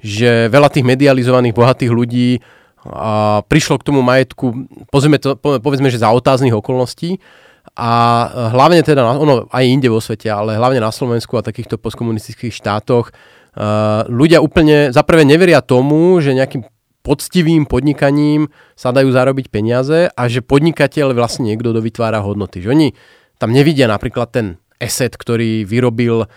že 0.00 0.48
veľa 0.48 0.72
tých 0.72 0.88
medializovaných 0.88 1.52
bohatých 1.52 1.92
ľudí 1.92 2.40
a 2.88 3.44
prišlo 3.44 3.80
k 3.80 3.86
tomu 3.88 4.00
majetku, 4.04 4.68
povedzme, 4.92 5.16
to, 5.16 5.36
povedzme, 5.40 5.88
že 5.88 6.00
za 6.00 6.12
otáznych 6.12 6.52
okolností 6.52 7.20
a 7.72 7.90
hlavne 8.52 8.84
teda, 8.84 9.02
ono 9.16 9.48
aj 9.48 9.64
inde 9.64 9.88
vo 9.88 9.98
svete, 9.98 10.28
ale 10.28 10.54
hlavne 10.54 10.84
na 10.84 10.92
Slovensku 10.92 11.34
a 11.40 11.42
takýchto 11.42 11.80
postkomunistických 11.80 12.52
štátoch 12.52 13.10
uh, 13.10 14.04
ľudia 14.06 14.44
úplne, 14.44 14.92
zaprvé 14.92 15.24
neveria 15.24 15.64
tomu, 15.64 16.20
že 16.20 16.36
nejakým 16.36 16.62
poctivým 17.04 17.68
podnikaním 17.68 18.52
sa 18.78 18.94
dajú 18.94 19.12
zarobiť 19.12 19.52
peniaze 19.52 20.08
a 20.08 20.22
že 20.30 20.40
podnikateľ 20.40 21.12
vlastne 21.12 21.50
niekto, 21.52 21.74
kto 21.74 21.80
vytvára 21.84 22.22
hodnoty. 22.24 22.64
Že 22.64 22.72
oni 22.72 22.88
tam 23.36 23.50
nevidia 23.52 23.90
napríklad 23.90 24.32
ten 24.32 24.46
asset, 24.80 25.12
ktorý 25.18 25.66
vyrobil 25.66 26.24
uh, 26.24 26.28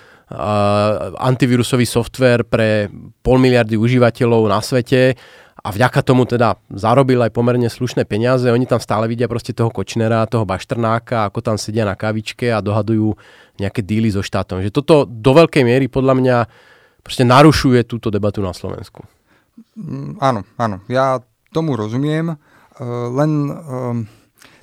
antivírusový 1.22 1.86
software 1.86 2.44
pre 2.44 2.92
pol 3.22 3.38
miliardy 3.38 3.78
užívateľov 3.78 4.48
na 4.50 4.60
svete 4.60 5.16
a 5.58 5.68
vďaka 5.74 6.00
tomu 6.06 6.24
teda 6.30 6.56
zarobil 6.70 7.20
aj 7.26 7.34
pomerne 7.34 7.68
slušné 7.68 8.06
peniaze. 8.06 8.46
Oni 8.48 8.70
tam 8.70 8.78
stále 8.78 9.10
vidia 9.10 9.26
proste 9.26 9.52
toho 9.52 9.74
Kočnera, 9.74 10.30
toho 10.30 10.46
Baštrnáka, 10.46 11.28
ako 11.28 11.40
tam 11.42 11.58
sedia 11.58 11.84
na 11.84 11.98
kavičke 11.98 12.54
a 12.54 12.62
dohadujú 12.62 13.18
nejaké 13.58 13.82
díly 13.82 14.14
so 14.14 14.22
štátom. 14.22 14.62
Že 14.62 14.72
toto 14.72 14.96
do 15.10 15.32
veľkej 15.34 15.64
miery 15.66 15.90
podľa 15.90 16.14
mňa 16.18 16.38
proste 17.02 17.26
narušuje 17.26 17.88
túto 17.90 18.14
debatu 18.14 18.40
na 18.40 18.54
Slovensku. 18.54 19.04
Mm, 19.74 20.22
áno, 20.22 20.42
áno, 20.60 20.86
ja 20.86 21.20
tomu 21.50 21.74
rozumiem, 21.74 22.34
uh, 22.34 22.38
len 23.10 23.32
um, 23.50 23.98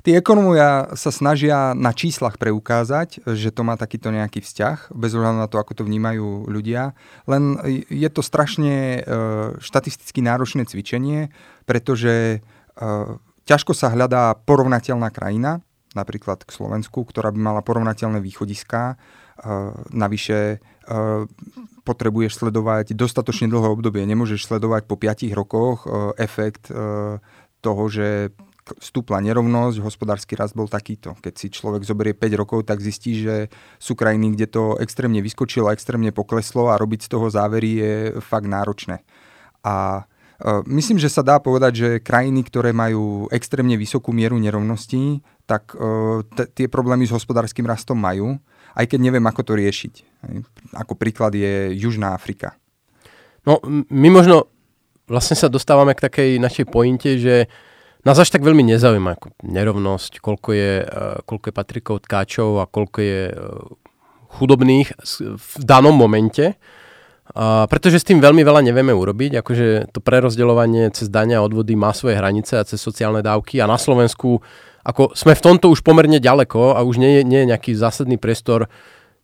tí 0.05 0.13
ekonomovia 0.13 0.93
sa 0.93 1.09
snažia 1.09 1.73
na 1.73 1.89
číslach 1.89 2.37
preukázať, 2.37 3.25
že 3.25 3.49
to 3.49 3.65
má 3.65 3.73
takýto 3.73 4.13
nejaký 4.13 4.45
vzťah, 4.45 4.93
bez 4.93 5.17
ohľadu 5.17 5.41
na 5.41 5.49
to, 5.49 5.57
ako 5.57 5.81
to 5.81 5.83
vnímajú 5.83 6.45
ľudia. 6.45 6.93
Len 7.25 7.57
je 7.89 8.09
to 8.13 8.21
strašne 8.21 9.01
uh, 9.01 9.57
štatisticky 9.57 10.21
náročné 10.21 10.69
cvičenie, 10.69 11.33
pretože 11.65 12.45
uh, 12.77 13.17
ťažko 13.49 13.73
sa 13.73 13.89
hľadá 13.89 14.37
porovnateľná 14.45 15.09
krajina, 15.09 15.65
napríklad 15.97 16.45
k 16.45 16.53
Slovensku, 16.53 17.01
ktorá 17.01 17.33
by 17.33 17.39
mala 17.41 17.61
porovnateľné 17.65 18.21
východiská. 18.21 19.01
Uh, 19.35 19.73
navyše 19.89 20.61
potrebuješ 21.81 22.45
sledovať 22.45 22.93
dostatočne 22.93 23.49
dlhé 23.49 23.73
obdobie. 23.73 24.05
Nemôžeš 24.05 24.45
sledovať 24.45 24.85
po 24.85 25.01
5 25.01 25.33
rokoch 25.33 25.89
efekt 26.21 26.69
toho, 27.65 27.83
že 27.89 28.29
stúpla 28.81 29.21
nerovnosť, 29.21 29.81
hospodársky 29.81 30.33
rast 30.33 30.57
bol 30.57 30.65
takýto. 30.65 31.13
Keď 31.21 31.33
si 31.37 31.47
človek 31.53 31.85
zoberie 31.85 32.17
5 32.17 32.41
rokov, 32.41 32.65
tak 32.65 32.81
zistí, 32.81 33.21
že 33.21 33.53
sú 33.77 33.93
krajiny, 33.93 34.33
kde 34.33 34.47
to 34.49 34.63
extrémne 34.81 35.21
vyskočilo, 35.21 35.69
extrémne 35.69 36.09
pokleslo 36.09 36.73
a 36.73 36.79
robiť 36.81 37.05
z 37.05 37.09
toho 37.13 37.27
závery 37.29 37.69
je 37.77 37.93
fakt 38.25 38.49
náročné. 38.49 39.05
A 39.61 40.05
uh, 40.05 40.61
myslím, 40.65 40.97
že 40.97 41.13
sa 41.13 41.21
dá 41.21 41.37
povedať, 41.37 41.73
že 41.77 41.89
krajiny, 42.01 42.41
ktoré 42.45 42.73
majú 42.73 43.29
extrémne 43.29 43.77
vysokú 43.77 44.09
mieru 44.09 44.41
nerovností, 44.41 45.21
tak 45.45 45.77
uh, 45.77 46.25
t- 46.25 46.49
tie 46.49 46.65
problémy 46.65 47.05
s 47.05 47.13
hospodárskym 47.13 47.69
rastom 47.69 48.01
majú 48.01 48.41
aj 48.75 48.85
keď 48.91 48.99
neviem, 48.99 49.23
ako 49.23 49.41
to 49.41 49.53
riešiť. 49.55 49.93
Ako 50.75 50.99
príklad 50.99 51.31
je 51.33 51.71
Južná 51.79 52.11
Afrika. 52.11 52.59
No, 53.47 53.63
my 53.87 54.09
možno 54.11 54.51
vlastne 55.07 55.39
sa 55.39 55.47
dostávame 55.47 55.95
k 55.95 56.05
takej 56.11 56.29
našej 56.43 56.65
pointe, 56.67 57.15
že 57.15 57.47
nás 58.05 58.17
až 58.21 58.29
tak 58.29 58.45
veľmi 58.45 58.61
nezaujíma 58.61 59.17
ako 59.17 59.33
nerovnosť, 59.41 60.21
koľko 60.21 60.49
je, 60.53 60.73
e, 60.85 61.05
koľko 61.25 61.45
je 61.49 61.53
patrikov 61.53 61.97
tkáčov 62.05 62.61
a 62.61 62.69
koľko 62.69 62.99
je 63.01 63.21
e, 63.29 63.35
chudobných 64.37 64.87
v 65.35 65.51
danom 65.63 65.95
momente, 65.95 66.55
a 67.25 67.65
pretože 67.65 68.05
s 68.05 68.07
tým 68.07 68.21
veľmi 68.21 68.45
veľa 68.45 68.61
nevieme 68.61 68.93
urobiť, 68.93 69.41
akože 69.41 69.89
to 69.89 69.97
prerozdeľovanie 69.97 70.93
cez 70.93 71.09
dania 71.09 71.41
a 71.41 71.45
odvody 71.45 71.73
má 71.73 71.89
svoje 71.89 72.21
hranice 72.21 72.61
a 72.61 72.67
cez 72.67 72.77
sociálne 72.77 73.25
dávky 73.25 73.57
a 73.57 73.65
na 73.65 73.81
Slovensku 73.81 74.45
ako 74.85 75.17
sme 75.17 75.33
v 75.33 75.41
tomto 75.41 75.73
už 75.73 75.81
pomerne 75.81 76.21
ďaleko 76.21 76.77
a 76.77 76.85
už 76.85 77.01
nie 77.01 77.19
je, 77.19 77.21
nie 77.25 77.41
je 77.41 77.49
nejaký 77.49 77.73
zásadný 77.73 78.21
priestor 78.21 78.69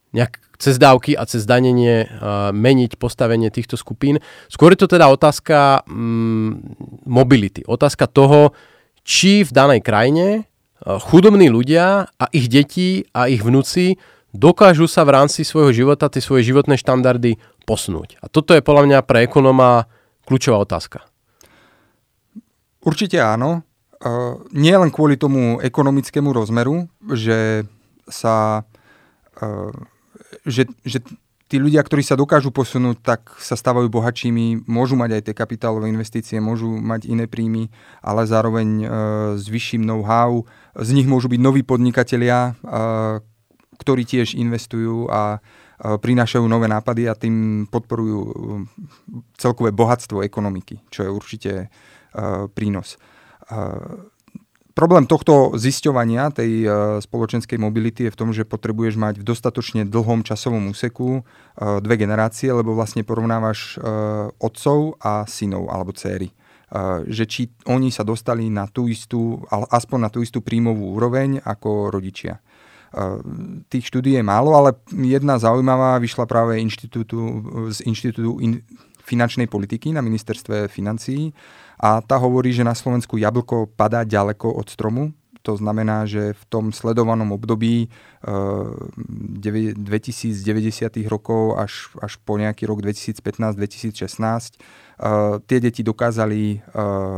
nejak 0.09 0.41
cez 0.57 0.81
dávky 0.81 1.13
a 1.13 1.25
cez 1.29 1.45
danenie 1.45 2.09
uh, 2.09 2.49
meniť 2.49 2.97
postavenie 2.97 3.53
týchto 3.53 3.77
skupín. 3.77 4.17
Skôr 4.49 4.73
je 4.73 4.81
to 4.81 4.97
teda 4.97 5.05
otázka 5.09 5.85
mm, 5.85 6.49
mobility. 7.05 7.61
Otázka 7.65 8.09
toho, 8.09 8.57
či 9.01 9.43
v 9.45 9.51
danej 9.51 9.81
krajine 9.81 10.43
uh, 10.43 10.97
chudobní 11.01 11.49
ľudia 11.49 12.07
a 12.07 12.25
ich 12.33 12.47
deti 12.47 13.05
a 13.15 13.27
ich 13.27 13.41
vnúci 13.41 13.97
dokážu 14.31 14.87
sa 14.87 15.03
v 15.03 15.19
rámci 15.19 15.43
svojho 15.43 15.75
života 15.75 16.07
tie 16.07 16.23
svoje 16.23 16.47
životné 16.47 16.79
štandardy 16.79 17.35
posunúť. 17.67 18.21
A 18.23 18.31
toto 18.31 18.55
je 18.55 18.63
podľa 18.63 18.83
mňa 18.87 18.99
pre 19.03 19.27
ekonóma 19.27 19.91
kľúčová 20.23 20.63
otázka. 20.63 21.03
Určite 22.81 23.21
áno. 23.21 23.61
Uh, 24.01 24.41
nie 24.49 24.73
len 24.73 24.89
kvôli 24.89 25.13
tomu 25.13 25.61
ekonomickému 25.61 26.33
rozmeru, 26.33 26.89
že 27.05 27.69
sa 28.09 28.65
uh, 29.37 29.69
že, 30.45 30.65
že 30.85 31.03
tí 31.51 31.59
ľudia, 31.59 31.83
ktorí 31.83 31.99
sa 31.99 32.15
dokážu 32.15 32.55
posunúť, 32.55 33.03
tak 33.03 33.35
sa 33.35 33.59
stávajú 33.59 33.91
bohatšími, 33.91 34.71
môžu 34.71 34.95
mať 34.95 35.19
aj 35.19 35.21
tie 35.27 35.35
kapitálové 35.35 35.91
investície, 35.91 36.39
môžu 36.39 36.71
mať 36.71 37.11
iné 37.11 37.27
príjmy, 37.27 37.67
ale 37.99 38.23
zároveň 38.23 38.67
uh, 38.79 38.87
s 39.35 39.51
vyšším 39.51 39.83
know-how. 39.83 40.47
Z 40.79 40.95
nich 40.95 41.11
môžu 41.11 41.27
byť 41.27 41.41
noví 41.43 41.67
podnikatelia, 41.67 42.55
uh, 42.63 43.19
ktorí 43.75 44.07
tiež 44.07 44.39
investujú 44.39 45.11
a 45.11 45.43
uh, 45.43 45.99
prinášajú 45.99 46.47
nové 46.47 46.71
nápady 46.71 47.11
a 47.11 47.19
tým 47.19 47.67
podporujú 47.67 48.19
uh, 48.23 48.31
celkové 49.35 49.75
bohatstvo 49.75 50.23
ekonomiky, 50.23 50.87
čo 50.87 51.03
je 51.03 51.09
určite 51.11 51.51
uh, 51.67 52.47
prínos 52.47 52.95
problém 54.73 55.05
tohto 55.05 55.53
zisťovania 55.55 56.31
tej 56.31 56.51
uh, 56.63 56.71
spoločenskej 57.03 57.59
mobility 57.59 58.07
je 58.07 58.13
v 58.13 58.19
tom, 58.19 58.29
že 58.31 58.47
potrebuješ 58.47 58.97
mať 58.97 59.19
v 59.19 59.27
dostatočne 59.27 59.85
dlhom 59.87 60.23
časovom 60.25 60.71
úseku 60.71 61.21
uh, 61.21 61.23
dve 61.83 61.95
generácie, 61.95 62.49
lebo 62.51 62.75
vlastne 62.75 63.05
porovnávaš 63.05 63.77
uh, 63.77 64.31
otcov 64.41 64.97
a 65.03 65.27
synov 65.29 65.69
alebo 65.71 65.93
céry. 65.93 66.31
Že 67.03 67.23
či 67.27 67.41
oni 67.67 67.91
sa 67.91 68.07
dostali 68.07 68.47
na 68.47 68.63
tú 68.63 68.87
istú, 68.87 69.43
aspoň 69.51 70.07
na 70.07 70.07
tú 70.07 70.23
istú 70.23 70.39
príjmovú 70.39 70.95
úroveň 70.95 71.43
ako 71.43 71.91
rodičia. 71.91 72.39
Tých 73.67 73.91
štúdí 73.91 74.15
je 74.15 74.23
málo, 74.23 74.55
ale 74.55 74.79
jedna 74.87 75.35
zaujímavá 75.35 75.99
vyšla 75.99 76.23
práve 76.23 76.63
inštitútu, 76.63 77.43
z 77.75 77.83
Inštitútu 77.83 78.39
in, 78.39 78.63
finančnej 79.03 79.51
politiky 79.51 79.91
na 79.91 79.99
ministerstve 79.99 80.71
financií 80.71 81.35
a 81.81 81.97
tá 82.05 82.21
hovorí, 82.21 82.53
že 82.53 82.61
na 82.61 82.77
Slovensku 82.77 83.17
jablko 83.17 83.73
padá 83.73 84.05
ďaleko 84.05 84.53
od 84.53 84.69
stromu. 84.69 85.17
To 85.41 85.57
znamená, 85.57 86.05
že 86.05 86.37
v 86.37 86.43
tom 86.53 86.69
sledovanom 86.69 87.33
období 87.33 87.89
e, 87.89 88.33
2090 89.01 90.37
rokov 91.09 91.57
až, 91.57 91.89
až 91.97 92.21
po 92.21 92.37
nejaký 92.37 92.69
rok 92.69 92.85
2015-2016 92.85 93.97
e, 93.97 94.61
tie 95.41 95.57
deti 95.57 95.81
dokázali 95.81 96.41
e, 96.53 96.57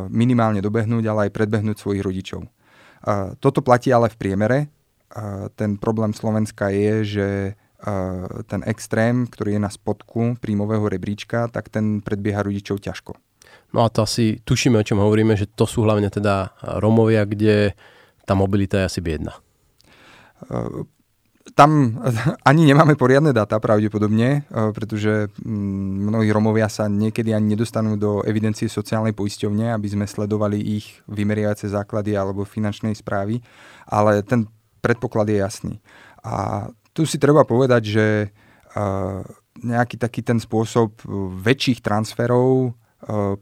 minimálne 0.08 0.63
dobehnúť, 0.63 1.04
ale 1.12 1.19
aj 1.28 1.36
predbehnúť 1.36 1.84
svojich 1.84 1.99
rodičov. 1.99 2.47
Toto 3.43 3.60
platí 3.60 3.91
ale 3.91 4.08
v 4.08 4.15
priemere. 4.15 4.71
Ten 5.60 5.76
problém 5.76 6.15
Slovenska 6.15 6.71
je, 6.71 7.04
že 7.04 7.28
ten 8.47 8.63
extrém, 8.63 9.28
ktorý 9.28 9.60
je 9.60 9.65
na 9.67 9.67
spodku 9.67 10.39
príjmového 10.39 10.88
rebríčka, 10.88 11.52
tak 11.52 11.67
ten 11.67 11.99
predbieha 11.99 12.39
rodičov 12.39 12.80
ťažko. 12.80 13.19
No 13.74 13.84
a 13.84 13.90
to 13.90 14.06
asi 14.06 14.38
tušíme, 14.46 14.78
o 14.78 14.86
čom 14.86 15.02
hovoríme, 15.02 15.34
že 15.34 15.50
to 15.50 15.66
sú 15.66 15.82
hlavne 15.82 16.14
teda 16.14 16.54
Romovia, 16.78 17.26
kde 17.26 17.74
tá 18.24 18.38
mobilita 18.38 18.78
je 18.80 18.86
asi 18.86 19.02
biedna. 19.02 19.34
Tam 21.58 22.00
ani 22.50 22.70
nemáme 22.70 22.96
poriadne 22.96 23.34
dáta 23.34 23.60
pravdepodobne, 23.60 24.48
pretože 24.78 25.28
mm, 25.42 26.08
mnohí 26.08 26.30
Romovia 26.32 26.72
sa 26.72 26.86
niekedy 26.88 27.36
ani 27.36 27.58
nedostanú 27.58 28.00
do 28.00 28.22
evidencie 28.24 28.72
sociálnej 28.72 29.12
poisťovne, 29.12 29.74
aby 29.76 29.88
sme 29.90 30.06
sledovali 30.08 30.62
ich 30.62 31.04
vymeriavace 31.10 31.68
základy 31.68 32.16
alebo 32.16 32.48
finančnej 32.48 32.96
správy, 32.96 33.44
ale 33.90 34.24
ten 34.24 34.48
predpoklad 34.80 35.34
je 35.34 35.38
jasný. 35.42 35.76
A 36.24 36.70
tu 36.96 37.10
si 37.10 37.20
treba 37.20 37.44
povedať, 37.44 37.82
že 37.90 38.06
nejaký 39.60 39.98
taký 39.98 40.22
ten 40.22 40.38
spôsob 40.38 41.04
väčších 41.42 41.84
transferov 41.84 42.78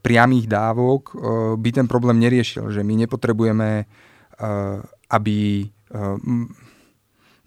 priamých 0.02 0.46
dávok 0.50 1.02
eh, 1.12 1.18
by 1.58 1.70
ten 1.70 1.88
problém 1.88 2.18
neriešil. 2.18 2.74
Že 2.74 2.82
my 2.82 3.06
nepotrebujeme, 3.06 3.70
eh, 3.86 4.78
aby 5.12 5.68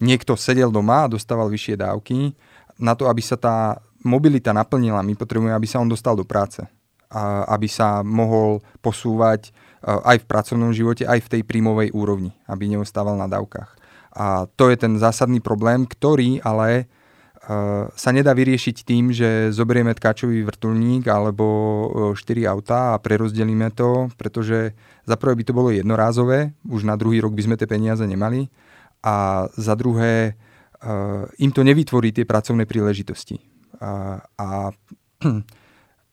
niekto 0.05 0.37
sedel 0.37 0.68
doma 0.68 1.09
a 1.09 1.12
dostával 1.16 1.48
vyššie 1.48 1.81
dávky. 1.81 2.37
Na 2.77 2.92
to, 2.92 3.09
aby 3.09 3.24
sa 3.24 3.40
tá 3.40 3.81
mobilita 4.05 4.53
naplnila, 4.53 5.00
my 5.00 5.16
potrebujeme, 5.16 5.57
aby 5.57 5.64
sa 5.64 5.81
on 5.81 5.88
dostal 5.88 6.12
do 6.12 6.29
práce. 6.29 6.61
Aby 7.48 7.72
sa 7.72 8.05
mohol 8.05 8.61
posúvať 8.85 9.48
aj 9.81 10.20
v 10.20 10.29
pracovnom 10.29 10.77
živote, 10.77 11.09
aj 11.09 11.24
v 11.24 11.31
tej 11.33 11.42
príjmovej 11.48 11.96
úrovni, 11.96 12.37
aby 12.44 12.68
neostával 12.68 13.16
na 13.16 13.33
dávkach. 13.33 13.81
A 14.12 14.44
to 14.61 14.68
je 14.68 14.77
ten 14.77 15.00
zásadný 15.00 15.40
problém, 15.40 15.88
ktorý 15.88 16.44
ale 16.44 16.85
Eh, 16.85 16.92
sa 17.92 18.11
nedá 18.11 18.33
vyriešiť 18.33 18.88
tým, 18.88 19.12
že 19.12 19.52
zoberieme 19.52 19.92
tkáčový 19.92 20.40
vrtulník 20.48 21.04
alebo 21.12 21.44
4 22.16 22.16
eh, 22.16 22.48
autá 22.48 22.96
a 22.96 23.00
prerozdelíme 23.02 23.68
to, 23.76 24.09
pretože 24.16 24.72
za 25.04 25.16
prvé 25.20 25.37
by 25.37 25.44
to 25.44 25.52
bolo 25.52 25.68
jednorázové, 25.68 26.57
už 26.64 26.88
na 26.88 26.96
druhý 26.96 27.20
rok 27.20 27.37
by 27.37 27.44
sme 27.44 27.59
tie 27.61 27.68
peniaze 27.68 28.00
nemali 28.00 28.48
a 29.04 29.44
za 29.61 29.76
druhé 29.76 30.33
eh, 30.33 31.44
im 31.44 31.52
to 31.52 31.61
nevytvorí 31.61 32.16
tie 32.16 32.24
pracovné 32.24 32.64
príležitosti. 32.64 33.37
A, 33.76 34.24
a 34.40 34.72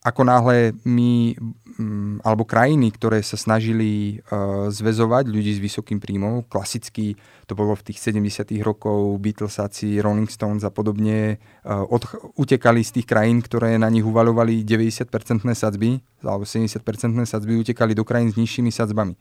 ako 0.02 0.22
náhle 0.26 0.74
my, 0.82 1.38
mm, 1.78 2.26
alebo 2.26 2.42
krajiny, 2.42 2.90
ktoré 2.90 3.22
sa 3.22 3.38
snažili 3.38 4.18
uh, 4.18 4.66
zväzovať 4.74 5.30
ľudí 5.30 5.54
s 5.54 5.62
vysokým 5.62 6.02
príjmom, 6.02 6.42
klasicky 6.50 7.14
to 7.46 7.54
bolo 7.54 7.78
v 7.78 7.86
tých 7.86 8.02
70 8.10 8.50
rokov, 8.66 9.22
Beatlesáci, 9.22 10.02
Rolling 10.02 10.26
Stones 10.26 10.66
a 10.66 10.74
podobne, 10.74 11.38
uh, 11.38 11.86
od, 11.86 12.34
utekali 12.34 12.82
z 12.82 12.98
tých 12.98 13.08
krajín, 13.14 13.46
ktoré 13.46 13.78
na 13.78 13.94
nich 13.94 14.02
uvalovali 14.02 14.66
90-percentné 14.66 15.54
sadzby, 15.54 16.02
alebo 16.26 16.50
70-percentné 16.50 17.30
sadzby, 17.30 17.62
utekali 17.62 17.94
do 17.94 18.02
krajín 18.02 18.34
s 18.34 18.42
nižšími 18.42 18.74
sadzbami. 18.74 19.14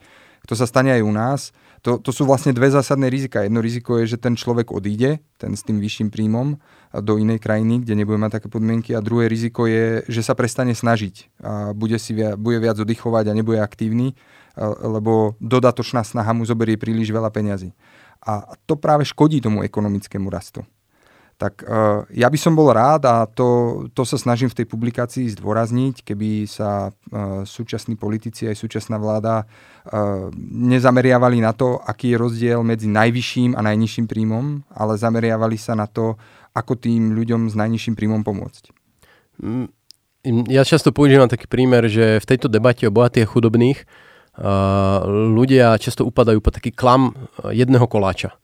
To 0.48 0.54
sa 0.56 0.64
stane 0.64 0.94
aj 0.94 1.02
u 1.04 1.12
nás. 1.12 1.40
To, 1.80 1.96
to 1.96 2.12
sú 2.12 2.28
vlastne 2.28 2.52
dve 2.52 2.68
zásadné 2.68 3.08
rizika. 3.08 3.40
Jedno 3.40 3.64
riziko 3.64 3.96
je, 3.96 4.12
že 4.12 4.20
ten 4.20 4.36
človek 4.36 4.68
odíde, 4.68 5.24
ten 5.40 5.56
s 5.56 5.64
tým 5.64 5.80
vyšším 5.80 6.12
príjmom, 6.12 6.60
do 6.92 7.16
inej 7.16 7.40
krajiny, 7.40 7.80
kde 7.80 7.96
nebude 7.96 8.20
mať 8.20 8.40
také 8.40 8.48
podmienky. 8.52 8.92
A 8.92 9.00
druhé 9.00 9.32
riziko 9.32 9.64
je, 9.64 10.04
že 10.04 10.20
sa 10.20 10.36
prestane 10.36 10.76
snažiť 10.76 11.40
a 11.40 11.72
bude, 11.72 11.96
si 11.96 12.12
viac, 12.12 12.36
bude 12.36 12.60
viac 12.60 12.76
oddychovať 12.76 13.32
a 13.32 13.36
nebude 13.36 13.64
aktívny, 13.64 14.12
lebo 14.60 15.40
dodatočná 15.40 16.04
snaha 16.04 16.36
mu 16.36 16.44
zoberie 16.44 16.76
príliš 16.76 17.08
veľa 17.08 17.32
peňazí. 17.32 17.72
A 18.20 18.52
to 18.68 18.76
práve 18.76 19.08
škodí 19.08 19.40
tomu 19.40 19.64
ekonomickému 19.64 20.28
rastu. 20.28 20.60
Tak 21.40 21.64
uh, 21.64 22.04
ja 22.12 22.28
by 22.28 22.36
som 22.36 22.52
bol 22.52 22.68
rád 22.68 23.08
a 23.08 23.24
to, 23.24 23.88
to 23.96 24.04
sa 24.04 24.20
snažím 24.20 24.52
v 24.52 24.60
tej 24.60 24.66
publikácii 24.68 25.24
zdôrazniť, 25.40 26.04
keby 26.04 26.44
sa 26.44 26.92
uh, 26.92 27.48
súčasní 27.48 27.96
politici 27.96 28.44
aj 28.44 28.60
súčasná 28.60 29.00
vláda 29.00 29.48
uh, 29.48 30.28
nezameriavali 30.52 31.40
na 31.40 31.56
to, 31.56 31.80
aký 31.80 32.12
je 32.12 32.20
rozdiel 32.20 32.60
medzi 32.60 32.92
najvyšším 32.92 33.56
a 33.56 33.64
najnižším 33.64 34.04
príjmom, 34.04 34.68
ale 34.68 35.00
zameriavali 35.00 35.56
sa 35.56 35.72
na 35.72 35.88
to, 35.88 36.20
ako 36.52 36.76
tým 36.76 37.16
ľuďom 37.16 37.48
s 37.48 37.56
najnižším 37.56 37.96
príjmom 37.96 38.20
pomôcť. 38.20 38.76
Mm, 39.40 39.72
ja 40.52 40.60
často 40.68 40.92
používam 40.92 41.32
taký 41.32 41.48
prímer, 41.48 41.88
že 41.88 42.20
v 42.20 42.28
tejto 42.28 42.52
debate 42.52 42.84
o 42.84 42.92
bohatých 42.92 43.24
a 43.24 43.32
chudobných 43.32 43.78
ľudia 45.36 45.76
často 45.76 46.06
upadajú 46.06 46.38
po 46.40 46.54
taký 46.54 46.72
klam 46.72 47.12
jedného 47.50 47.84
koláča. 47.84 48.36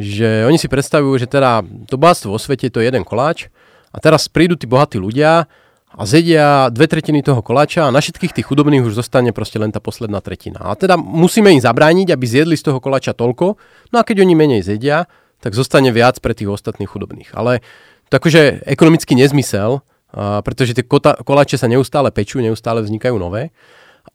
Že 0.00 0.48
oni 0.48 0.56
si 0.56 0.72
predstavujú, 0.72 1.20
že 1.20 1.28
teda 1.28 1.60
to 1.88 2.00
bohatstvo 2.00 2.32
vo 2.32 2.40
svete 2.40 2.72
to 2.72 2.80
je 2.80 2.88
jeden 2.88 3.04
koláč 3.04 3.52
a 3.92 4.00
teraz 4.00 4.24
prídu 4.28 4.56
tí 4.56 4.64
bohatí 4.64 4.96
ľudia 4.96 5.44
a 5.92 6.02
zedia 6.08 6.72
dve 6.72 6.88
tretiny 6.88 7.20
toho 7.20 7.44
koláča 7.44 7.84
a 7.84 7.92
na 7.92 8.00
všetkých 8.00 8.32
tých 8.32 8.48
chudobných 8.48 8.80
už 8.88 8.96
zostane 8.96 9.36
proste 9.36 9.60
len 9.60 9.68
tá 9.68 9.84
posledná 9.84 10.24
tretina. 10.24 10.64
A 10.64 10.72
teda 10.72 10.96
musíme 10.96 11.52
im 11.52 11.60
zabrániť, 11.60 12.08
aby 12.16 12.24
zjedli 12.24 12.56
z 12.56 12.72
toho 12.72 12.80
koláča 12.80 13.12
toľko, 13.12 13.60
no 13.92 13.96
a 14.00 14.06
keď 14.06 14.24
oni 14.24 14.32
menej 14.32 14.64
zedia, 14.64 15.04
tak 15.44 15.52
zostane 15.52 15.92
viac 15.92 16.16
pre 16.24 16.32
tých 16.32 16.48
ostatných 16.48 16.88
chudobných. 16.88 17.36
Ale 17.36 17.60
to 18.08 18.16
akože 18.16 18.64
ekonomický 18.64 19.12
nezmysel, 19.12 19.84
pretože 20.16 20.72
tie 20.72 20.84
koláče 21.24 21.60
sa 21.60 21.68
neustále 21.68 22.08
pečú, 22.08 22.40
neustále 22.40 22.80
vznikajú 22.80 23.16
nové. 23.20 23.52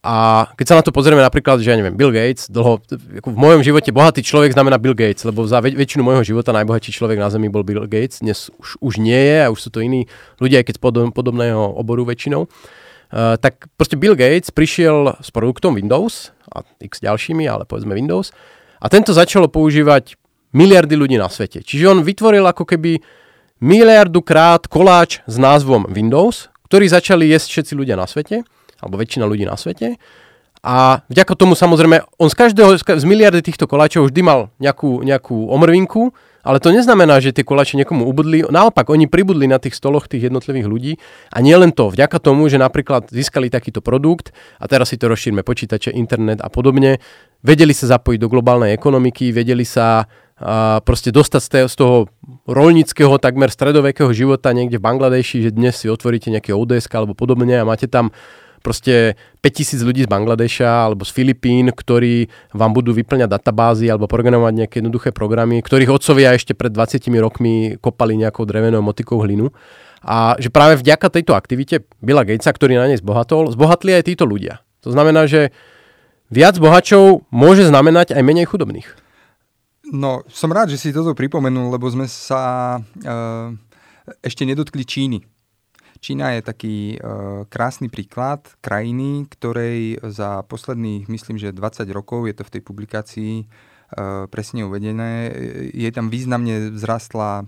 A 0.06 0.48
keď 0.54 0.66
sa 0.66 0.78
na 0.78 0.84
to 0.86 0.94
pozrieme 0.94 1.20
napríklad, 1.20 1.58
že 1.60 1.74
ja 1.74 1.76
neviem, 1.76 1.98
Bill 1.98 2.14
Gates, 2.14 2.48
dlho, 2.48 2.80
ako 3.20 3.30
v 3.34 3.40
mojom 3.40 3.62
živote 3.66 3.90
bohatý 3.90 4.22
človek 4.22 4.54
znamená 4.54 4.78
Bill 4.78 4.94
Gates, 4.94 5.26
lebo 5.26 5.44
za 5.44 5.60
väč- 5.60 5.76
väčšinu 5.76 6.06
môjho 6.06 6.24
života 6.24 6.54
najbohatší 6.54 6.94
človek 6.94 7.18
na 7.18 7.28
Zemi 7.34 7.50
bol 7.50 7.66
Bill 7.66 7.90
Gates, 7.90 8.22
dnes 8.22 8.54
už, 8.62 8.78
už 8.80 8.94
nie 9.02 9.18
je 9.18 9.38
a 9.44 9.52
už 9.52 9.58
sú 9.58 9.70
to 9.74 9.82
iní 9.82 10.06
ľudia, 10.38 10.62
aj 10.62 10.66
keď 10.70 10.76
z 10.78 10.82
podob- 10.86 11.12
podobného 11.12 11.60
oboru 11.76 12.06
väčšinou. 12.08 12.46
Uh, 13.08 13.40
tak 13.42 13.68
proste 13.80 13.98
Bill 13.98 14.14
Gates 14.14 14.54
prišiel 14.54 15.18
s 15.18 15.32
produktom 15.34 15.76
Windows 15.76 16.32
a 16.52 16.62
x 16.84 17.00
ďalšími, 17.02 17.48
ale 17.50 17.66
povedzme 17.66 17.96
Windows 17.96 18.32
a 18.78 18.86
tento 18.88 19.12
začalo 19.16 19.50
používať 19.50 20.16
miliardy 20.54 20.96
ľudí 20.96 21.18
na 21.18 21.28
svete. 21.28 21.66
Čiže 21.66 21.98
on 21.98 22.00
vytvoril 22.06 22.46
ako 22.46 22.64
keby 22.64 23.02
miliardu 23.60 24.22
krát 24.22 24.70
koláč 24.70 25.26
s 25.26 25.36
názvom 25.36 25.90
Windows, 25.90 26.48
ktorý 26.70 26.86
začali 26.88 27.32
jesť 27.32 27.48
všetci 27.58 27.74
ľudia 27.74 27.96
na 27.98 28.06
svete, 28.06 28.46
alebo 28.82 28.96
väčšina 28.98 29.26
ľudí 29.26 29.46
na 29.46 29.58
svete. 29.58 29.98
A 30.66 31.06
vďaka 31.08 31.38
tomu 31.38 31.54
samozrejme, 31.54 32.04
on 32.18 32.28
z 32.28 32.36
každého, 32.36 32.76
z 32.76 33.06
miliardy 33.06 33.46
týchto 33.46 33.70
koláčov 33.70 34.10
vždy 34.10 34.22
mal 34.26 34.40
nejakú, 34.58 35.06
nejakú 35.06 35.54
omrvinku, 35.54 36.12
ale 36.48 36.64
to 36.64 36.72
neznamená, 36.72 37.20
že 37.20 37.36
tie 37.36 37.44
koláče 37.44 37.76
niekomu 37.76 38.08
ubudli. 38.08 38.42
Naopak, 38.48 38.88
oni 38.88 39.12
pribudli 39.12 39.52
na 39.52 39.60
tých 39.60 39.76
stoloch 39.76 40.08
tých 40.08 40.32
jednotlivých 40.32 40.68
ľudí. 40.68 40.94
A 41.36 41.44
nie 41.44 41.52
len 41.60 41.76
to, 41.76 41.92
vďaka 41.92 42.24
tomu, 42.24 42.48
že 42.48 42.56
napríklad 42.56 43.12
získali 43.12 43.52
takýto 43.52 43.84
produkt, 43.84 44.32
a 44.58 44.66
teraz 44.72 44.96
si 44.96 44.98
to 44.98 45.12
rozšírme 45.12 45.44
počítače, 45.44 45.92
internet 45.92 46.40
a 46.40 46.48
podobne, 46.48 47.04
vedeli 47.44 47.76
sa 47.76 48.00
zapojiť 48.00 48.20
do 48.24 48.32
globálnej 48.32 48.72
ekonomiky, 48.72 49.36
vedeli 49.36 49.68
sa 49.68 50.08
a 50.38 50.86
proste 50.86 51.10
dostať 51.10 51.66
z, 51.66 51.74
toho 51.74 52.14
rolnického, 52.46 53.18
takmer 53.18 53.50
stredovekého 53.50 54.14
života 54.14 54.54
niekde 54.54 54.78
v 54.78 54.86
Bangladeši, 54.86 55.50
že 55.50 55.52
dnes 55.52 55.74
si 55.82 55.90
otvoríte 55.90 56.30
nejaké 56.30 56.54
ODS 56.54 56.86
alebo 56.94 57.18
podobne 57.18 57.58
a 57.58 57.66
máte 57.66 57.90
tam 57.90 58.14
proste 58.68 59.16
5000 59.40 59.80
ľudí 59.88 60.04
z 60.04 60.12
Bangladeša 60.12 60.92
alebo 60.92 61.08
z 61.08 61.16
Filipín, 61.16 61.72
ktorí 61.72 62.28
vám 62.52 62.76
budú 62.76 62.92
vyplňať 62.92 63.32
databázy 63.32 63.88
alebo 63.88 64.12
programovať 64.12 64.54
nejaké 64.60 64.76
jednoduché 64.84 65.16
programy, 65.16 65.64
ktorých 65.64 65.96
otcovia 65.96 66.36
ešte 66.36 66.52
pred 66.52 66.76
20 66.76 67.08
rokmi 67.24 67.80
kopali 67.80 68.20
nejakou 68.20 68.44
drevenou 68.44 68.84
motikou 68.84 69.24
hlinu. 69.24 69.56
A 70.04 70.36
že 70.36 70.52
práve 70.52 70.76
vďaka 70.84 71.08
tejto 71.08 71.32
aktivite 71.32 71.88
Billa 72.04 72.28
Gatesa, 72.28 72.52
ktorý 72.52 72.76
na 72.76 72.92
nej 72.92 73.00
zbohatol, 73.00 73.56
zbohatli 73.56 73.96
aj 73.96 74.12
títo 74.12 74.28
ľudia. 74.28 74.60
To 74.84 74.92
znamená, 74.92 75.32
že 75.32 75.56
viac 76.28 76.60
bohačov 76.60 77.24
môže 77.32 77.64
znamenať 77.64 78.20
aj 78.20 78.24
menej 78.28 78.52
chudobných. 78.52 78.88
No, 79.88 80.28
som 80.28 80.52
rád, 80.52 80.76
že 80.76 80.80
si 80.84 80.92
toto 80.92 81.16
pripomenul, 81.16 81.72
lebo 81.72 81.88
sme 81.88 82.12
sa 82.12 82.76
uh, 82.84 83.48
ešte 84.20 84.44
nedotkli 84.44 84.84
Číny. 84.84 85.24
Čína 85.98 86.38
je 86.38 86.42
taký 86.46 86.78
uh, 86.98 87.44
krásny 87.50 87.90
príklad 87.90 88.46
krajiny, 88.62 89.26
ktorej 89.28 90.02
za 90.02 90.46
posledných, 90.46 91.10
myslím, 91.10 91.38
že 91.42 91.56
20 91.56 91.88
rokov, 91.94 92.26
je 92.30 92.36
to 92.38 92.44
v 92.46 92.54
tej 92.58 92.62
publikácii 92.62 93.34
uh, 93.44 94.26
presne 94.32 94.66
uvedené, 94.66 95.32
je 95.74 95.90
tam 95.92 96.14
významne 96.14 96.74
vzrastla 96.78 97.44
uh, 97.44 97.48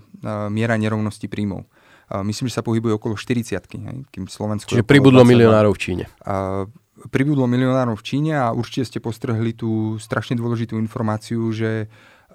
miera 0.52 0.74
nerovnosti 0.76 1.26
príjmov. 1.30 1.66
Uh, 2.10 2.26
myslím, 2.26 2.50
že 2.50 2.58
sa 2.58 2.66
pohybuje 2.66 2.98
okolo 2.98 3.14
40 3.14 3.54
hej, 3.56 3.98
kým 4.10 4.24
Slovensko 4.26 4.74
Čiže 4.74 4.86
pribudlo 4.86 5.22
milionárov 5.22 5.74
v 5.74 5.80
Číne. 5.80 6.04
Uh, 6.26 6.66
pribudlo 7.08 7.48
milionárov 7.48 7.96
v 7.96 8.04
Číne 8.04 8.34
a 8.36 8.52
určite 8.52 8.84
ste 8.84 8.98
postrhli 9.00 9.56
tú 9.56 9.96
strašne 9.96 10.36
dôležitú 10.36 10.76
informáciu, 10.76 11.48
že 11.48 11.88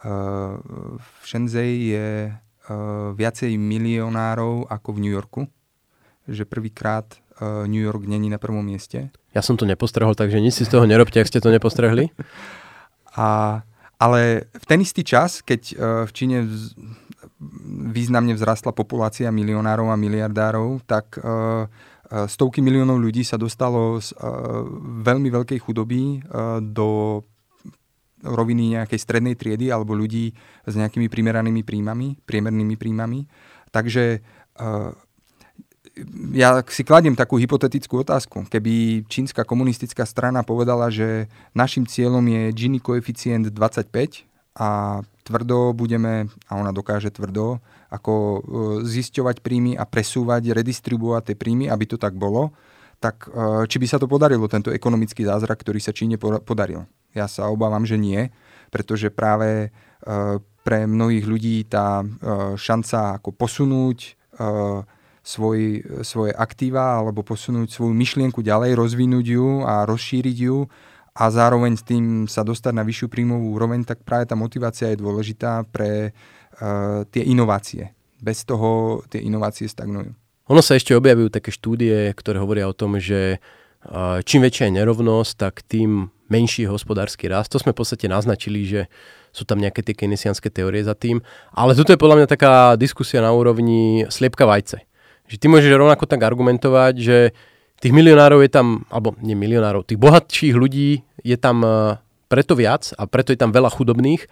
v 0.05 1.07
Shenzhei 1.25 1.93
je 1.93 2.09
viacej 3.13 3.57
milionárov 3.57 4.69
ako 4.69 4.89
v 4.93 5.01
New 5.01 5.13
Yorku. 5.13 5.45
Že 6.25 6.43
prvýkrát 6.49 7.05
New 7.67 7.81
York 7.81 8.07
není 8.07 8.31
na 8.31 8.39
prvom 8.39 8.63
mieste. 8.63 9.11
Ja 9.35 9.43
som 9.43 9.59
to 9.59 9.67
nepostrehol, 9.67 10.15
takže 10.15 10.39
nič 10.39 10.57
si 10.57 10.63
z 10.63 10.71
toho 10.71 10.87
nerobte, 10.87 11.19
ak 11.19 11.27
ste 11.27 11.43
to 11.43 11.51
nepostrehli. 11.51 12.09
A, 13.15 13.63
ale 13.95 14.51
v 14.51 14.65
ten 14.67 14.83
istý 14.83 14.99
čas, 14.99 15.39
keď 15.39 15.79
v 16.03 16.11
Číne 16.11 16.43
významne 17.95 18.35
vzrastla 18.35 18.75
populácia 18.75 19.31
milionárov 19.31 19.87
a 19.87 19.95
miliardárov, 19.95 20.83
tak 20.83 21.15
stovky 22.11 22.59
miliónov 22.59 22.99
ľudí 22.99 23.23
sa 23.23 23.39
dostalo 23.39 24.03
z 24.03 24.11
veľmi 24.99 25.31
veľkej 25.31 25.59
chudoby 25.63 26.27
do 26.75 27.23
roviny 28.25 28.75
nejakej 28.75 28.99
strednej 28.99 29.37
triedy 29.37 29.69
alebo 29.69 29.93
ľudí 29.93 30.33
s 30.65 30.73
nejakými 30.73 31.07
primeranými 31.07 31.61
príjmami, 31.61 32.19
priemernými 32.25 32.75
príjmami. 32.75 33.29
Takže 33.69 34.19
uh, 34.19 34.91
ja 36.35 36.59
si 36.67 36.83
kladiem 36.83 37.15
takú 37.15 37.39
hypotetickú 37.39 38.03
otázku. 38.03 38.43
Keby 38.51 39.05
čínska 39.07 39.47
komunistická 39.47 40.03
strana 40.03 40.43
povedala, 40.43 40.91
že 40.91 41.31
našim 41.55 41.87
cieľom 41.87 42.23
je 42.27 42.41
Gini 42.51 42.79
koeficient 42.83 43.47
25 43.47 44.27
a 44.59 45.01
tvrdo 45.23 45.71
budeme, 45.71 46.27
a 46.51 46.59
ona 46.59 46.75
dokáže 46.75 47.11
tvrdo, 47.11 47.63
ako 47.89 48.13
uh, 48.13 48.39
zisťovať 48.83 49.39
príjmy 49.39 49.73
a 49.79 49.87
presúvať, 49.87 50.51
redistribuovať 50.51 51.31
tie 51.31 51.35
príjmy, 51.39 51.71
aby 51.71 51.85
to 51.87 51.97
tak 51.97 52.13
bolo, 52.15 52.51
tak 52.99 53.27
uh, 53.31 53.63
či 53.63 53.79
by 53.79 53.87
sa 53.87 53.97
to 53.97 54.07
podarilo, 54.07 54.51
tento 54.51 54.71
ekonomický 54.71 55.23
zázrak, 55.23 55.63
ktorý 55.63 55.79
sa 55.79 55.95
Číne 55.95 56.19
podaril. 56.19 56.83
Ja 57.15 57.31
sa 57.31 57.47
obávam, 57.47 57.87
že 57.87 57.95
nie, 57.95 58.27
pretože 58.75 59.07
práve 59.07 59.47
e, 59.63 59.69
pre 60.67 60.83
mnohých 60.83 61.23
ľudí 61.23 61.63
tá 61.71 62.03
e, 62.03 62.05
šanca 62.59 63.23
ako 63.23 63.31
posunúť 63.31 63.99
e, 64.03 64.09
svoj, 65.25 65.81
svoje 66.05 66.31
aktíva 66.37 67.01
alebo 67.01 67.25
posunúť 67.25 67.73
svoju 67.73 67.97
myšlienku 67.97 68.45
ďalej, 68.45 68.77
rozvinúť 68.77 69.25
ju 69.25 69.65
a 69.65 69.81
rozšíriť 69.89 70.37
ju 70.37 70.69
a 71.17 71.23
zároveň 71.33 71.73
s 71.73 71.83
tým 71.83 72.29
sa 72.29 72.45
dostať 72.45 72.77
na 72.77 72.85
vyššiu 72.85 73.09
príjmovú 73.09 73.57
úroveň, 73.57 73.81
tak 73.81 74.05
práve 74.05 74.29
tá 74.29 74.37
motivácia 74.37 74.93
je 74.93 75.01
dôležitá 75.01 75.65
pre 75.65 76.13
uh, 76.13 77.01
tie 77.09 77.25
inovácie. 77.25 77.89
Bez 78.21 78.45
toho 78.45 79.01
tie 79.09 79.25
inovácie 79.25 79.65
stagnujú. 79.65 80.13
Ono 80.45 80.61
sa 80.61 80.77
ešte 80.77 80.93
objavujú 80.93 81.33
také 81.33 81.49
štúdie, 81.49 82.13
ktoré 82.13 82.37
hovoria 82.37 82.69
o 82.69 82.77
tom, 82.77 83.01
že 83.01 83.41
čím 84.25 84.41
väčšia 84.45 84.69
je 84.69 84.77
nerovnosť, 84.81 85.33
tak 85.37 85.61
tým 85.65 86.09
menší 86.29 86.65
hospodársky 86.65 87.29
rast. 87.29 87.53
To 87.53 87.61
sme 87.61 87.73
v 87.73 87.81
podstate 87.81 88.09
naznačili, 88.09 88.65
že 88.65 88.81
sú 89.29 89.45
tam 89.45 89.61
nejaké 89.61 89.85
tie 89.85 89.93
keynesianské 89.93 90.49
teórie 90.49 90.81
za 90.81 90.97
tým. 90.97 91.21
Ale 91.53 91.77
toto 91.77 91.93
je 91.93 92.01
podľa 92.01 92.17
mňa 92.21 92.27
taká 92.29 92.53
diskusia 92.81 93.21
na 93.21 93.29
úrovni 93.29 94.09
sliepka 94.09 94.45
vajce. 94.45 94.85
Že 95.25 95.35
ty 95.41 95.45
môžeš 95.49 95.73
rovnako 95.73 96.05
tak 96.05 96.21
argumentovať, 96.21 96.93
že 97.01 97.17
tých 97.81 97.93
milionárov 97.93 98.45
je 98.45 98.51
tam, 98.51 98.87
alebo 98.87 99.17
nie 99.19 99.35
milionárov, 99.35 99.83
tých 99.83 99.99
bohatších 99.99 100.55
ľudí 100.55 101.03
je 101.25 101.37
tam 101.37 101.65
e, 101.65 101.99
preto 102.31 102.55
viac 102.55 102.93
a 102.95 103.03
preto 103.09 103.35
je 103.35 103.39
tam 103.39 103.51
veľa 103.51 103.73
chudobných, 103.73 104.25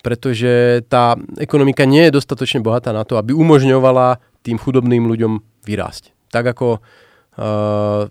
pretože 0.00 0.86
tá 0.86 1.18
ekonomika 1.36 1.84
nie 1.84 2.08
je 2.08 2.16
dostatočne 2.16 2.62
bohatá 2.62 2.94
na 2.94 3.02
to, 3.02 3.18
aby 3.18 3.34
umožňovala 3.34 4.22
tým 4.46 4.56
chudobným 4.56 5.04
ľuďom 5.10 5.64
vyrásť. 5.66 6.14
Tak 6.30 6.56
ako 6.56 6.80
Uh, 7.36 8.08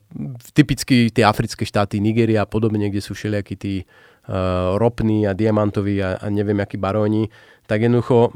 typicky 0.54 1.10
tie 1.10 1.26
africké 1.26 1.66
štáty, 1.66 1.98
Nigeria 1.98 2.46
a 2.46 2.50
podobne, 2.50 2.94
kde 2.94 3.02
sú 3.02 3.18
všelijakí 3.18 3.58
tí 3.58 3.82
uh, 3.82 4.78
ropní 4.78 5.26
a 5.26 5.34
diamantoví 5.34 5.98
a, 5.98 6.22
a 6.22 6.30
neviem 6.30 6.62
akí 6.62 6.78
baróni, 6.78 7.34
tak 7.66 7.82
jednoducho 7.82 8.30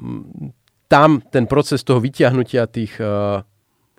tam 0.90 1.22
ten 1.30 1.46
proces 1.46 1.86
toho 1.86 2.02
vyťahnutia 2.02 2.66
tých 2.66 2.98
uh, 2.98 3.46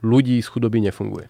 ľudí 0.00 0.40
z 0.40 0.48
chudoby 0.48 0.84
nefunguje. 0.84 1.26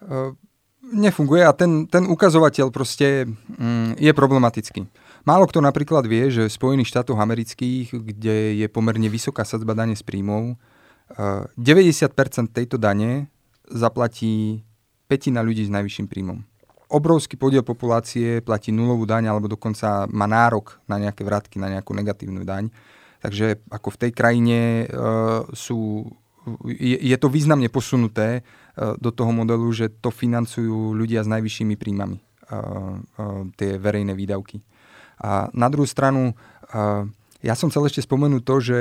Uh, 0.00 0.32
nefunguje 0.80 1.44
a 1.44 1.52
ten, 1.52 1.86
ten 1.86 2.08
ukazovateľ 2.08 2.72
proste 2.72 3.28
um, 3.28 3.92
je 3.96 4.12
problematický. 4.12 4.88
Málo 5.28 5.44
kto 5.44 5.60
napríklad 5.60 6.08
vie, 6.08 6.32
že 6.32 6.48
v 6.48 6.56
Spojených 6.56 6.88
štátoch 6.88 7.20
amerických, 7.20 7.92
kde 7.92 8.56
je 8.56 8.66
pomerne 8.72 9.06
vysoká 9.12 9.44
sadzba 9.44 9.76
dane 9.76 9.92
z 9.92 10.02
príjmov, 10.02 10.56
uh, 10.56 11.44
90% 11.60 12.50
tejto 12.50 12.80
dane 12.80 13.28
zaplatí 13.68 14.64
petina 15.10 15.42
ľudí 15.42 15.66
s 15.66 15.74
najvyšším 15.74 16.06
príjmom. 16.06 16.38
Obrovský 16.90 17.38
podiel 17.38 17.62
populácie 17.62 18.42
platí 18.42 18.74
nulovú 18.74 19.06
daň 19.06 19.30
alebo 19.30 19.46
dokonca 19.46 20.10
má 20.10 20.26
nárok 20.26 20.82
na 20.90 20.98
nejaké 20.98 21.22
vratky, 21.22 21.62
na 21.62 21.70
nejakú 21.70 21.94
negatívnu 21.94 22.42
daň. 22.42 22.66
Takže 23.22 23.62
ako 23.70 23.94
v 23.94 24.00
tej 24.00 24.10
krajine 24.10 24.58
e, 24.58 24.84
sú, 25.54 26.10
je, 26.64 26.96
je 26.96 27.16
to 27.20 27.28
významne 27.28 27.68
posunuté 27.68 28.40
e, 28.40 28.42
do 28.96 29.10
toho 29.12 29.30
modelu, 29.32 29.66
že 29.72 29.92
to 30.00 30.08
financujú 30.08 30.96
ľudia 30.96 31.24
s 31.24 31.28
najvyššími 31.28 31.74
príjmami, 31.76 32.18
e, 32.18 32.22
e, 32.22 32.56
tie 33.56 33.70
verejné 33.76 34.16
výdavky. 34.16 34.62
A 35.20 35.52
na 35.52 35.68
druhú 35.68 35.84
stranu, 35.84 36.32
ja 37.44 37.52
som 37.52 37.68
chcel 37.68 37.92
ešte 37.92 38.00
spomenúť 38.08 38.40
to, 38.40 38.56
že 38.56 38.78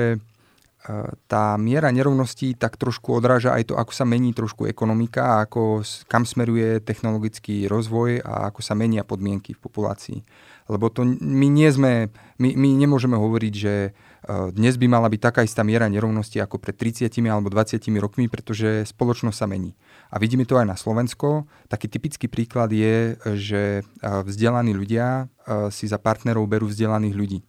tá 1.27 1.59
miera 1.59 1.91
nerovností 1.91 2.55
tak 2.55 2.79
trošku 2.79 3.11
odráža 3.11 3.51
aj 3.51 3.67
to, 3.67 3.73
ako 3.75 3.91
sa 3.91 4.07
mení 4.07 4.31
trošku 4.31 4.63
ekonomika 4.63 5.43
ako, 5.43 5.83
kam 6.07 6.23
smeruje 6.23 6.79
technologický 6.79 7.67
rozvoj 7.67 8.23
a 8.23 8.47
ako 8.47 8.63
sa 8.63 8.71
menia 8.71 9.03
podmienky 9.03 9.51
v 9.51 9.59
populácii. 9.59 10.23
Lebo 10.71 10.87
to 10.87 11.03
my 11.19 11.51
nie 11.51 11.67
sme, 11.67 12.07
my, 12.39 12.49
my 12.55 12.69
nemôžeme 12.87 13.19
hovoriť, 13.19 13.53
že 13.59 13.75
e, 13.83 13.91
dnes 14.27 14.75
by 14.75 14.87
mala 14.91 15.07
byť 15.07 15.21
taká 15.21 15.41
istá 15.47 15.63
miera 15.63 15.87
nerovnosti 15.87 16.43
ako 16.43 16.59
pred 16.59 16.75
30 16.75 17.07
alebo 17.31 17.47
20 17.47 17.79
rokmi, 18.03 18.27
pretože 18.27 18.83
spoločnosť 18.91 19.37
sa 19.37 19.47
mení. 19.47 19.79
A 20.11 20.19
vidíme 20.19 20.43
to 20.43 20.59
aj 20.59 20.67
na 20.67 20.75
Slovensko. 20.75 21.47
Taký 21.71 21.87
typický 21.87 22.27
príklad 22.27 22.73
je, 22.75 23.15
že 23.39 23.63
e, 23.79 23.83
vzdelaní 24.03 24.75
ľudia 24.75 25.23
e, 25.23 25.71
si 25.71 25.87
za 25.87 25.95
partnerov 25.95 26.51
berú 26.51 26.67
vzdelaných 26.67 27.15
ľudí. 27.15 27.39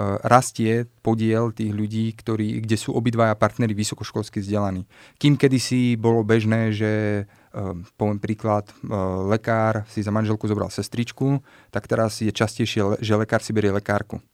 Rastie 0.00 0.88
podiel 1.04 1.52
tých 1.52 1.76
ľudí, 1.76 2.08
ktorí, 2.16 2.64
kde 2.64 2.76
sú 2.80 2.96
obidvaja 2.96 3.36
partnery 3.36 3.76
vysokoškolsky 3.76 4.40
vzdelaní. 4.40 4.88
Kým 5.20 5.36
kedysi 5.36 6.00
bolo 6.00 6.24
bežné, 6.24 6.72
že 6.72 6.92
poviem 8.00 8.16
príklad, 8.16 8.70
lekár 9.28 9.84
si 9.92 10.00
za 10.00 10.14
manželku 10.14 10.48
zobral 10.48 10.72
sestričku, 10.72 11.44
tak 11.68 11.84
teraz 11.84 12.22
je 12.24 12.32
častejšie, 12.32 13.02
že 13.02 13.18
lekár 13.18 13.44
si 13.44 13.52
berie 13.52 13.74
lekárku. 13.74 14.24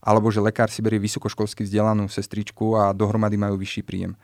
Alebo 0.00 0.32
že 0.32 0.40
lekár 0.40 0.72
si 0.72 0.80
berie 0.80 0.98
vysokoškolsky 1.00 1.64
vzdelanú 1.64 2.08
sestričku 2.08 2.76
a 2.76 2.96
dohromady 2.96 3.36
majú 3.36 3.60
vyšší 3.60 3.84
príjem. 3.84 4.16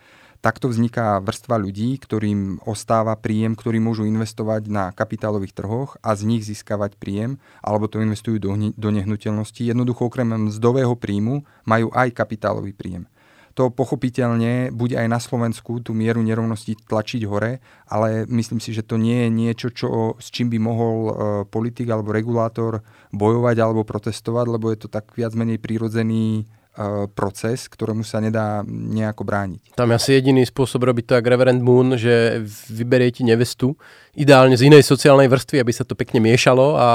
Takto 0.45 0.69
vzniká 0.69 1.17
vrstva 1.25 1.57
ľudí, 1.57 1.97
ktorým 1.97 2.61
ostáva 2.69 3.17
príjem, 3.17 3.57
ktorý 3.57 3.81
môžu 3.81 4.05
investovať 4.05 4.69
na 4.69 4.93
kapitálových 4.93 5.57
trhoch 5.57 5.97
a 6.05 6.13
z 6.13 6.29
nich 6.29 6.45
získavať 6.45 7.01
príjem, 7.01 7.41
alebo 7.65 7.89
to 7.89 8.05
investujú 8.05 8.37
do, 8.37 8.53
do 8.77 8.89
nehnuteľnosti. 8.93 9.65
Jednoducho 9.65 10.07
okrem 10.07 10.49
mzdového 10.53 10.93
príjmu 10.95 11.43
majú 11.65 11.89
aj 11.91 12.13
kapitálový 12.13 12.77
príjem. 12.77 13.09
To 13.57 13.73
pochopiteľne 13.73 14.69
bude 14.69 15.01
aj 15.01 15.09
na 15.09 15.17
Slovensku 15.17 15.81
tú 15.81 15.97
mieru 15.97 16.21
nerovnosti 16.21 16.77
tlačiť 16.77 17.25
hore, 17.25 17.65
ale 17.89 18.29
myslím 18.29 18.61
si, 18.61 18.77
že 18.77 18.85
to 18.85 19.01
nie 19.01 19.27
je 19.27 19.29
niečo, 19.33 19.69
čo, 19.73 19.89
s 20.21 20.29
čím 20.29 20.53
by 20.53 20.59
mohol 20.61 20.97
uh, 21.01 21.13
politik 21.49 21.89
alebo 21.89 22.13
regulátor 22.13 22.85
bojovať 23.17 23.57
alebo 23.57 23.89
protestovať, 23.89 24.47
lebo 24.53 24.69
je 24.69 24.85
to 24.85 24.89
tak 24.93 25.09
viac 25.17 25.33
menej 25.33 25.57
prírodzený 25.57 26.45
E, 26.77 27.09
proces, 27.09 27.73
ktorému 27.73 28.05
sa 28.05 28.21
nedá 28.21 28.61
nejako 28.69 29.25
brániť. 29.25 29.73
Tam 29.73 29.89
asi 29.97 30.21
jediný 30.21 30.45
spôsob 30.45 30.85
robiť 30.85 31.05
to, 31.09 31.13
ako 31.17 31.33
Reverend 31.33 31.65
Moon, 31.65 31.97
že 31.97 32.45
vyberiete 32.69 33.25
nevestu, 33.25 33.81
ideálne 34.13 34.61
z 34.61 34.69
inej 34.69 34.85
sociálnej 34.85 35.25
vrstvy, 35.25 35.57
aby 35.57 35.73
sa 35.73 35.89
to 35.89 35.97
pekne 35.97 36.21
miešalo 36.21 36.77
a 36.77 36.89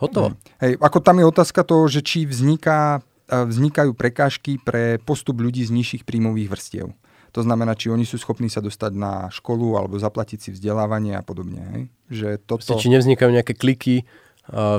hotovo. 0.00 0.32
Hmm. 0.32 0.40
Hej, 0.64 0.80
ako 0.80 0.98
tam 1.04 1.20
je 1.20 1.28
otázka 1.28 1.60
toho, 1.68 1.84
že 1.84 2.00
či 2.00 2.24
vzniká, 2.24 2.96
e, 2.96 3.00
vznikajú 3.30 3.94
prekážky 3.94 4.58
pre 4.58 4.98
postup 4.98 5.38
ľudí 5.38 5.62
z 5.62 5.70
nižších 5.70 6.02
príjmových 6.02 6.50
vrstiev. 6.50 6.88
To 7.30 7.40
znamená, 7.46 7.78
či 7.78 7.94
oni 7.94 8.02
sú 8.02 8.18
schopní 8.18 8.50
sa 8.50 8.58
dostať 8.58 8.92
na 8.98 9.30
školu 9.30 9.78
alebo 9.78 9.94
zaplatiť 9.94 10.38
si 10.42 10.50
vzdelávanie 10.50 11.14
a 11.14 11.22
podobne. 11.22 11.62
Hej? 11.70 11.82
Že 12.10 12.28
toto... 12.42 12.74
Či 12.74 12.90
nevznikajú 12.90 13.30
nejaké 13.30 13.54
kliky, 13.54 14.02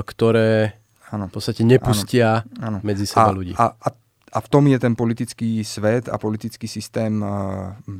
ktoré 0.04 0.76
ano. 1.08 1.32
v 1.32 1.32
podstate 1.32 1.64
nepustia 1.64 2.44
ano. 2.60 2.76
Ano. 2.76 2.78
medzi 2.84 3.08
seba 3.08 3.32
a, 3.32 3.36
ľudí. 3.36 3.56
A, 3.56 3.72
a, 3.72 3.88
a 4.32 4.38
v 4.44 4.48
tom 4.52 4.68
je 4.68 4.76
ten 4.76 4.92
politický 4.92 5.64
svet 5.64 6.12
a 6.12 6.20
politický 6.20 6.68
systém 6.68 7.24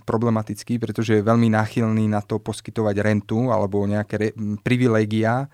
problematický, 0.05 0.77
pretože 0.77 1.17
je 1.17 1.25
veľmi 1.25 1.49
náchylný 1.49 2.13
na 2.13 2.21
to 2.21 2.37
poskytovať 2.37 2.97
rentu 3.01 3.49
alebo 3.49 3.81
nejaké 3.89 4.15
re, 4.21 4.29
privilégia 4.61 5.49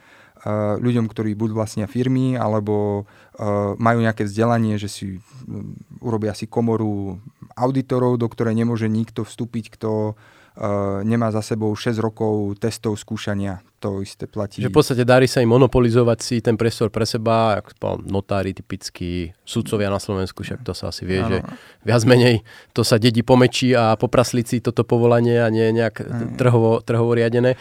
ľuďom, 0.78 1.10
ktorí 1.10 1.34
buď 1.34 1.50
vlastnia 1.50 1.86
firmy, 1.90 2.38
alebo 2.38 3.04
uh, 3.04 3.74
majú 3.74 3.98
nejaké 4.02 4.22
vzdelanie, 4.22 4.78
že 4.78 4.86
si 4.86 5.04
um, 5.48 5.74
urobia 5.98 6.30
si 6.34 6.46
komoru 6.46 7.18
auditorov, 7.58 8.22
do 8.22 8.30
ktorej 8.30 8.54
nemôže 8.54 8.86
nikto 8.86 9.26
vstúpiť, 9.26 9.74
kto 9.74 10.14
uh, 10.14 11.00
nemá 11.02 11.34
za 11.34 11.42
sebou 11.42 11.74
6 11.74 11.98
rokov 11.98 12.54
testov 12.62 12.94
skúšania. 12.98 13.66
To 13.78 14.02
isté 14.02 14.26
platí. 14.26 14.58
Že 14.58 14.74
v 14.74 14.78
podstate 14.78 15.02
darí 15.06 15.30
sa 15.30 15.38
im 15.38 15.50
monopolizovať 15.54 16.18
si 16.18 16.36
ten 16.42 16.58
priestor 16.58 16.90
pre 16.90 17.06
seba, 17.06 17.62
ako 17.62 18.02
notári 18.06 18.50
typicky, 18.50 19.30
sudcovia 19.46 19.86
na 19.86 20.02
Slovensku, 20.02 20.42
však 20.42 20.66
to 20.66 20.74
sa 20.74 20.90
asi 20.90 21.06
vie, 21.06 21.22
ano. 21.22 21.30
že 21.30 21.38
viac 21.86 22.02
menej 22.02 22.42
to 22.74 22.82
sa 22.82 22.98
dedí 22.98 23.22
po 23.22 23.38
meči 23.38 23.74
a 23.78 23.94
po 23.94 24.10
praslici 24.10 24.58
toto 24.58 24.82
povolanie 24.82 25.38
a 25.38 25.46
nie 25.50 25.70
nejak 25.70 26.02
trhovo, 26.34 26.82
trhovo 26.82 27.14
riadené. 27.14 27.54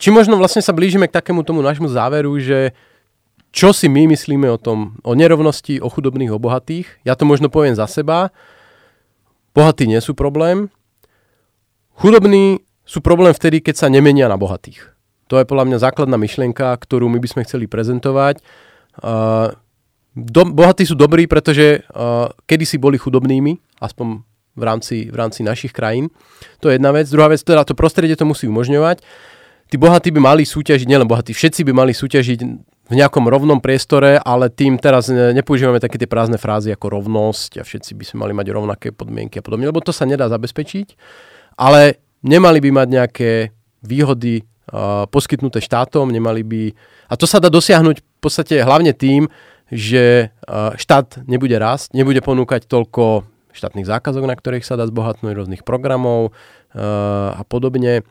Či 0.00 0.08
možno 0.08 0.40
vlastne 0.40 0.64
sa 0.64 0.72
blížime 0.72 1.06
k 1.06 1.16
takému 1.20 1.44
tomu 1.44 1.60
nášmu 1.60 1.86
záveru, 1.92 2.32
že 2.40 2.72
čo 3.52 3.76
si 3.76 3.86
my 3.86 4.08
myslíme 4.08 4.48
o 4.48 4.56
tom, 4.56 4.96
o 5.04 5.12
nerovnosti, 5.12 5.76
o 5.78 5.92
chudobných, 5.92 6.32
o 6.32 6.40
bohatých. 6.40 7.04
Ja 7.04 7.14
to 7.14 7.28
možno 7.28 7.52
poviem 7.52 7.76
za 7.76 7.84
seba. 7.84 8.32
Bohatí 9.52 9.84
nie 9.84 9.98
sú 10.00 10.16
problém, 10.16 10.70
Chudobní 12.00 12.64
sú 12.88 13.04
problém 13.04 13.36
vtedy, 13.36 13.60
keď 13.60 13.84
sa 13.84 13.92
nemenia 13.92 14.24
na 14.24 14.40
bohatých. 14.40 14.88
To 15.28 15.36
je 15.36 15.44
podľa 15.44 15.68
mňa 15.68 15.84
základná 15.84 16.16
myšlienka, 16.16 16.72
ktorú 16.72 17.12
my 17.12 17.20
by 17.20 17.28
sme 17.28 17.44
chceli 17.44 17.68
prezentovať. 17.68 18.40
Uh, 19.04 19.52
do, 20.16 20.48
bohatí 20.48 20.88
sú 20.88 20.96
dobrí, 20.96 21.28
pretože 21.28 21.84
uh, 21.92 22.32
kedysi 22.48 22.80
boli 22.80 22.96
chudobnými, 22.96 23.84
aspoň 23.84 24.24
v 24.56 24.62
rámci, 24.64 24.96
v 25.12 25.16
rámci 25.16 25.44
našich 25.44 25.76
krajín. 25.76 26.08
To 26.64 26.72
je 26.72 26.80
jedna 26.80 26.88
vec. 26.96 27.04
Druhá 27.12 27.28
vec, 27.28 27.44
teda 27.44 27.68
to 27.68 27.76
prostredie 27.76 28.16
to 28.16 28.24
musí 28.24 28.48
umožňovať. 28.48 29.04
Tí 29.70 29.78
bohatí 29.78 30.10
by 30.10 30.20
mali 30.20 30.42
súťažiť, 30.42 30.86
nielen 30.90 31.06
bohatí, 31.06 31.30
všetci 31.30 31.62
by 31.62 31.72
mali 31.72 31.94
súťažiť 31.94 32.38
v 32.90 32.98
nejakom 32.98 33.22
rovnom 33.30 33.62
priestore, 33.62 34.18
ale 34.18 34.50
tým 34.50 34.74
teraz 34.82 35.06
nepoužívame 35.06 35.78
také 35.78 35.94
tie 35.94 36.10
prázdne 36.10 36.42
frázy 36.42 36.74
ako 36.74 36.98
rovnosť 36.98 37.58
a 37.58 37.64
všetci 37.64 37.94
by 37.94 38.02
sme 38.02 38.16
mali 38.26 38.34
mať 38.34 38.50
rovnaké 38.50 38.90
podmienky 38.90 39.38
a 39.38 39.46
podobne, 39.46 39.70
lebo 39.70 39.78
to 39.78 39.94
sa 39.94 40.10
nedá 40.10 40.26
zabezpečiť 40.26 40.98
ale 41.60 42.00
nemali 42.24 42.58
by 42.64 42.70
mať 42.72 42.88
nejaké 42.88 43.30
výhody 43.84 44.40
uh, 44.40 45.04
poskytnuté 45.12 45.60
štátom, 45.60 46.08
nemali 46.08 46.40
by... 46.40 46.62
A 47.12 47.20
to 47.20 47.28
sa 47.28 47.36
dá 47.36 47.52
dosiahnuť 47.52 48.00
v 48.00 48.06
podstate 48.24 48.64
hlavne 48.64 48.96
tým, 48.96 49.28
že 49.68 50.32
uh, 50.32 50.72
štát 50.80 51.20
nebude 51.28 51.54
rásť, 51.60 51.92
nebude 51.92 52.24
ponúkať 52.24 52.64
toľko 52.64 53.28
štátnych 53.52 53.84
zákazok, 53.84 54.24
na 54.24 54.36
ktorých 54.36 54.64
sa 54.64 54.80
dá 54.80 54.88
zbohatnúť 54.88 55.36
rôznych 55.36 55.62
programov 55.68 56.32
uh, 56.32 57.36
a 57.36 57.42
podobne, 57.44 58.08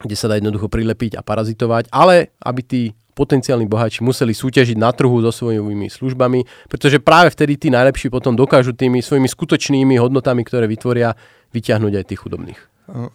kde 0.00 0.16
sa 0.16 0.28
dá 0.28 0.40
jednoducho 0.40 0.72
prilepiť 0.72 1.20
a 1.20 1.24
parazitovať, 1.24 1.92
ale 1.92 2.32
aby 2.40 2.60
tí 2.64 2.82
potenciálni 3.12 3.68
boháči 3.68 4.00
museli 4.00 4.32
súťažiť 4.32 4.80
na 4.80 4.88
trhu 4.96 5.20
so 5.20 5.28
svojimi 5.28 5.92
službami, 5.92 6.70
pretože 6.72 7.02
práve 7.02 7.28
vtedy 7.28 7.60
tí 7.60 7.68
najlepší 7.68 8.08
potom 8.08 8.32
dokážu 8.32 8.72
tými 8.72 9.04
svojimi 9.04 9.28
skutočnými 9.28 10.00
hodnotami, 10.00 10.40
ktoré 10.40 10.64
vytvoria, 10.64 11.12
vyťahnuť 11.52 11.92
aj 12.00 12.04
tých 12.06 12.20
chudobných. 12.22 12.60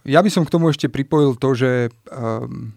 Ja 0.08 0.22
by 0.22 0.30
som 0.30 0.44
k 0.46 0.54
tomu 0.54 0.72
ešte 0.72 0.88
pripojil 0.88 1.36
to, 1.36 1.50
že 1.58 1.72
um, 2.08 2.72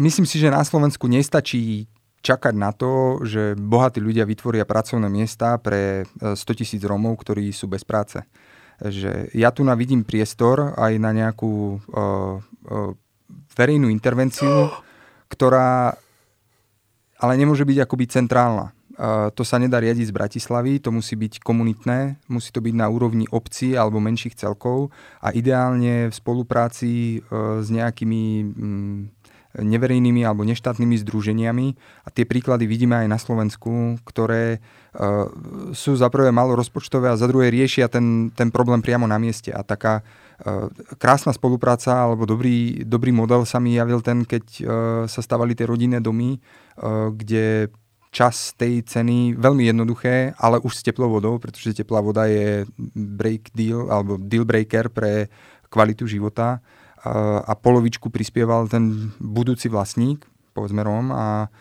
myslím 0.00 0.26
si, 0.26 0.40
že 0.40 0.50
na 0.50 0.64
Slovensku 0.66 1.06
nestačí 1.06 1.86
čakať 2.26 2.54
na 2.58 2.74
to, 2.74 3.22
že 3.22 3.54
bohatí 3.54 4.02
ľudia 4.02 4.26
vytvoria 4.26 4.66
pracovné 4.66 5.06
miesta 5.06 5.62
pre 5.62 6.02
100 6.18 6.34
e, 6.34 6.54
tisíc 6.58 6.82
Rómov, 6.82 7.22
ktorí 7.22 7.54
sú 7.54 7.70
bez 7.70 7.86
práce. 7.86 8.18
Že 8.80 9.32
ja 9.32 9.48
tu 9.52 9.64
navidím 9.64 10.04
priestor 10.04 10.76
aj 10.76 10.92
na 11.00 11.10
nejakú 11.16 11.80
uh, 11.92 12.40
uh, 12.40 12.92
verejnú 13.56 13.88
intervenciu, 13.88 14.68
ktorá 15.32 15.96
ale 17.16 17.32
nemôže 17.40 17.64
byť 17.64 17.78
akoby 17.88 18.04
centrálna. 18.12 18.76
Uh, 18.96 19.28
to 19.36 19.44
sa 19.44 19.60
nedá 19.60 19.76
riadiť 19.76 20.08
z 20.08 20.16
Bratislavy, 20.16 20.80
to 20.80 20.88
musí 20.88 21.20
byť 21.20 21.44
komunitné, 21.44 22.16
musí 22.32 22.48
to 22.48 22.64
byť 22.64 22.74
na 22.80 22.88
úrovni 22.88 23.28
obcí 23.28 23.76
alebo 23.76 24.00
menších 24.00 24.40
celkov 24.40 24.88
a 25.20 25.36
ideálne 25.36 26.08
v 26.08 26.14
spolupráci 26.16 27.20
uh, 27.20 27.60
s 27.60 27.68
nejakými 27.68 28.24
um, 28.40 29.12
neverejnými 29.56 30.22
alebo 30.22 30.44
neštátnymi 30.44 30.96
združeniami. 31.02 31.66
A 32.04 32.08
tie 32.12 32.28
príklady 32.28 32.68
vidíme 32.68 32.96
aj 33.00 33.08
na 33.08 33.18
Slovensku, 33.18 33.96
ktoré 34.04 34.60
uh, 34.60 35.28
sú 35.72 35.96
za 35.96 36.12
prvé 36.12 36.28
malo 36.30 36.52
rozpočtové 36.56 37.08
a 37.08 37.20
za 37.20 37.26
druhé 37.28 37.48
riešia 37.48 37.88
ten, 37.88 38.28
ten 38.36 38.52
problém 38.52 38.84
priamo 38.84 39.08
na 39.08 39.16
mieste. 39.16 39.50
A 39.50 39.64
taká 39.64 40.00
uh, 40.04 40.68
krásna 41.00 41.32
spolupráca 41.32 41.96
alebo 41.96 42.28
dobrý, 42.28 42.84
dobrý 42.84 43.10
model 43.10 43.48
sa 43.48 43.56
mi 43.56 43.76
javil 43.76 44.04
ten, 44.04 44.22
keď 44.28 44.44
uh, 44.44 44.66
sa 45.08 45.20
stavali 45.20 45.56
tie 45.56 45.68
rodinné 45.68 45.98
domy, 46.00 46.38
kde 47.16 47.72
čas 48.12 48.52
tej 48.56 48.84
ceny 48.84 49.36
veľmi 49.36 49.68
jednoduché, 49.68 50.32
ale 50.40 50.60
už 50.60 50.76
s 50.76 50.84
teplou 50.84 51.08
vodou, 51.08 51.40
pretože 51.40 51.76
teplá 51.76 52.04
voda 52.04 52.28
je 52.28 52.64
break 52.96 53.52
deal 53.56 53.92
alebo 53.92 54.20
deal 54.20 54.44
breaker 54.44 54.92
pre 54.92 55.28
kvalitu 55.68 56.08
života 56.08 56.60
a 57.46 57.52
polovičku 57.54 58.10
prispieval 58.10 58.66
ten 58.66 59.12
budúci 59.20 59.70
vlastník, 59.70 60.24
povedzme 60.56 60.82
Róm, 60.82 61.12
a 61.12 61.52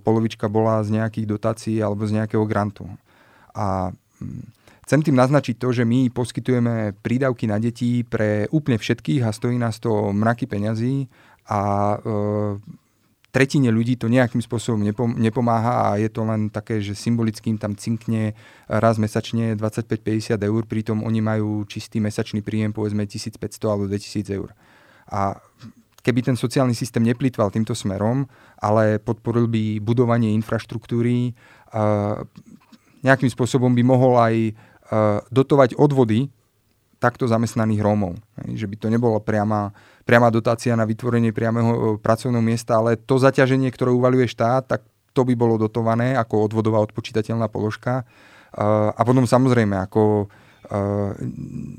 polovička 0.00 0.48
bola 0.48 0.80
z 0.84 0.96
nejakých 0.96 1.26
dotácií 1.28 1.76
alebo 1.82 2.08
z 2.08 2.16
nejakého 2.20 2.44
grantu. 2.48 2.88
A 3.52 3.92
hm, 4.20 4.48
chcem 4.88 5.00
tým 5.04 5.16
naznačiť 5.16 5.60
to, 5.60 5.68
že 5.72 5.84
my 5.84 6.08
poskytujeme 6.08 6.96
prídavky 7.04 7.44
na 7.44 7.60
deti 7.60 8.00
pre 8.06 8.48
úplne 8.48 8.80
všetkých 8.80 9.28
a 9.28 9.34
stojí 9.34 9.60
nás 9.60 9.76
to 9.76 10.14
mraky 10.16 10.48
peňazí 10.48 11.04
a 11.48 11.60
tretine 13.28 13.68
ľudí 13.68 14.00
to 14.00 14.08
nejakým 14.08 14.40
spôsobom 14.40 14.80
nepomáha 15.20 15.92
a 15.92 16.00
je 16.00 16.08
to 16.08 16.24
len 16.24 16.48
také, 16.48 16.80
že 16.80 16.96
symbolicky 16.96 17.52
im 17.52 17.60
tam 17.60 17.76
cinkne 17.76 18.32
raz 18.68 18.96
mesačne 18.96 19.52
25-50 19.52 20.40
eur, 20.40 20.62
pritom 20.64 21.04
oni 21.04 21.20
majú 21.20 21.62
čistý 21.68 22.00
mesačný 22.00 22.40
príjem 22.40 22.72
povedzme 22.72 23.04
1500 23.04 23.38
alebo 23.68 23.84
2000 23.84 24.32
eur. 24.32 24.50
A 25.08 25.40
keby 26.04 26.24
ten 26.24 26.36
sociálny 26.36 26.72
systém 26.72 27.04
neplýtval 27.04 27.52
týmto 27.52 27.76
smerom, 27.76 28.24
ale 28.60 29.02
podporil 29.02 29.48
by 29.48 29.82
budovanie 29.82 30.32
infraštruktúry, 30.36 31.36
nejakým 33.04 33.30
spôsobom 33.30 33.72
by 33.76 33.82
mohol 33.84 34.16
aj 34.16 34.34
dotovať 35.28 35.76
odvody 35.76 36.32
takto 36.98 37.24
zamestnaných 37.30 37.80
Rómov. 37.80 38.18
Že 38.42 38.66
by 38.66 38.76
to 38.76 38.86
nebola 38.90 39.18
priama, 39.22 39.70
priama 40.02 40.28
dotácia 40.34 40.74
na 40.74 40.82
vytvorenie 40.82 41.30
priameho 41.30 41.70
e, 41.70 41.80
pracovného 42.02 42.42
miesta, 42.42 42.78
ale 42.78 42.98
to 42.98 43.22
zaťaženie, 43.22 43.70
ktoré 43.70 43.94
uvaluje 43.94 44.26
štát, 44.26 44.66
tak 44.66 44.82
to 45.14 45.22
by 45.22 45.38
bolo 45.38 45.56
dotované 45.56 46.18
ako 46.18 46.50
odvodová 46.50 46.82
odpočítateľná 46.82 47.46
položka. 47.46 48.02
E, 48.02 48.04
a 48.90 49.00
potom 49.06 49.24
samozrejme, 49.24 49.78
ako 49.78 50.26
e, 50.26 50.47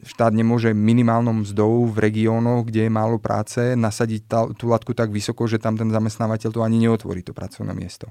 štát 0.01 0.33
nemôže 0.33 0.73
minimálnom 0.73 1.45
mzdou 1.45 1.85
v 1.93 2.09
regiónoch, 2.09 2.65
kde 2.65 2.89
je 2.89 2.91
málo 2.91 3.21
práce, 3.21 3.77
nasadiť 3.77 4.21
tá, 4.25 4.49
tú 4.57 4.73
latku 4.73 4.97
tak 4.97 5.13
vysoko, 5.13 5.45
že 5.45 5.61
tam 5.61 5.77
ten 5.77 5.93
zamestnávateľ 5.93 6.49
to 6.49 6.65
ani 6.65 6.81
neotvorí, 6.81 7.21
to 7.21 7.37
pracovné 7.37 7.77
miesto. 7.77 8.09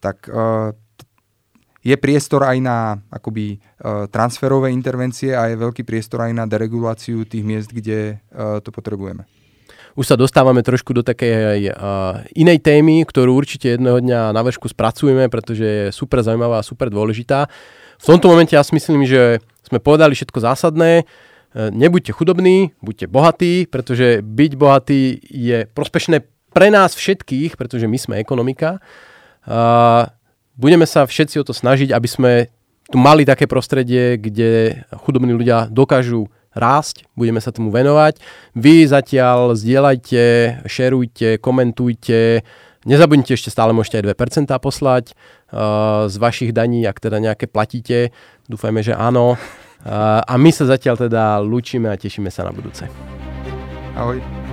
Tak 0.00 0.32
je 1.84 1.96
priestor 2.00 2.48
aj 2.48 2.58
na 2.64 2.96
akoby 3.12 3.60
uh, 3.60 4.08
transferové 4.08 4.72
intervencie 4.72 5.36
a 5.36 5.52
je 5.52 5.60
veľký 5.60 5.84
priestor 5.84 6.24
aj 6.24 6.32
na 6.32 6.48
dereguláciu 6.48 7.28
tých 7.28 7.44
miest, 7.44 7.68
kde 7.76 8.24
to 8.64 8.72
potrebujeme. 8.72 9.28
Už 9.94 10.10
sa 10.10 10.18
dostávame 10.18 10.66
trošku 10.66 10.90
do 10.90 11.06
takej 11.06 11.70
uh, 11.70 12.18
inej 12.34 12.58
témy, 12.66 13.06
ktorú 13.06 13.30
určite 13.38 13.78
jedného 13.78 14.02
dňa 14.02 14.34
na 14.34 14.42
vršku 14.42 14.66
spracujeme, 14.66 15.30
pretože 15.30 15.62
je 15.62 15.84
super 15.94 16.18
zaujímavá 16.22 16.58
a 16.58 16.66
super 16.66 16.90
dôležitá. 16.90 17.46
V 18.02 18.04
tomto 18.10 18.26
momente 18.26 18.58
ja 18.58 18.66
si 18.66 18.74
myslím, 18.74 19.06
že 19.06 19.38
sme 19.62 19.78
povedali 19.78 20.18
všetko 20.18 20.42
zásadné. 20.42 21.06
Nebuďte 21.54 22.10
chudobní, 22.10 22.74
buďte 22.82 23.06
bohatí, 23.06 23.70
pretože 23.70 24.18
byť 24.26 24.52
bohatý 24.58 25.22
je 25.22 25.70
prospešné 25.70 26.26
pre 26.50 26.74
nás 26.74 26.98
všetkých, 26.98 27.54
pretože 27.54 27.86
my 27.86 27.94
sme 27.94 28.14
ekonomika. 28.18 28.82
Budeme 30.58 30.86
sa 30.90 31.06
všetci 31.06 31.38
o 31.38 31.46
to 31.46 31.54
snažiť, 31.54 31.94
aby 31.94 32.08
sme 32.10 32.32
tu 32.90 32.98
mali 32.98 33.22
také 33.22 33.46
prostredie, 33.46 34.18
kde 34.18 34.82
chudobní 35.06 35.30
ľudia 35.30 35.70
dokážu 35.70 36.26
rásť, 36.54 37.04
budeme 37.18 37.42
sa 37.42 37.50
tomu 37.50 37.74
venovať. 37.74 38.22
Vy 38.54 38.86
zatiaľ 38.86 39.58
zdieľajte, 39.58 40.22
šerujte, 40.64 41.42
komentujte, 41.42 42.46
nezabudnite 42.86 43.34
ešte 43.34 43.50
stále 43.50 43.74
môžete 43.74 44.00
aj 44.00 44.14
2% 44.14 44.54
poslať 44.62 45.04
uh, 45.12 46.06
z 46.06 46.16
vašich 46.16 46.50
daní, 46.54 46.86
ak 46.86 47.02
teda 47.02 47.18
nejaké 47.18 47.50
platíte. 47.50 48.14
Dúfajme, 48.46 48.80
že 48.80 48.94
áno. 48.94 49.34
Uh, 49.84 50.24
a 50.24 50.34
my 50.40 50.48
sa 50.48 50.64
zatiaľ 50.64 50.96
teda 51.10 51.42
lúčime 51.44 51.92
a 51.92 51.98
tešíme 51.98 52.32
sa 52.32 52.46
na 52.46 52.52
budúce. 52.54 52.88
Ahoj. 53.94 54.43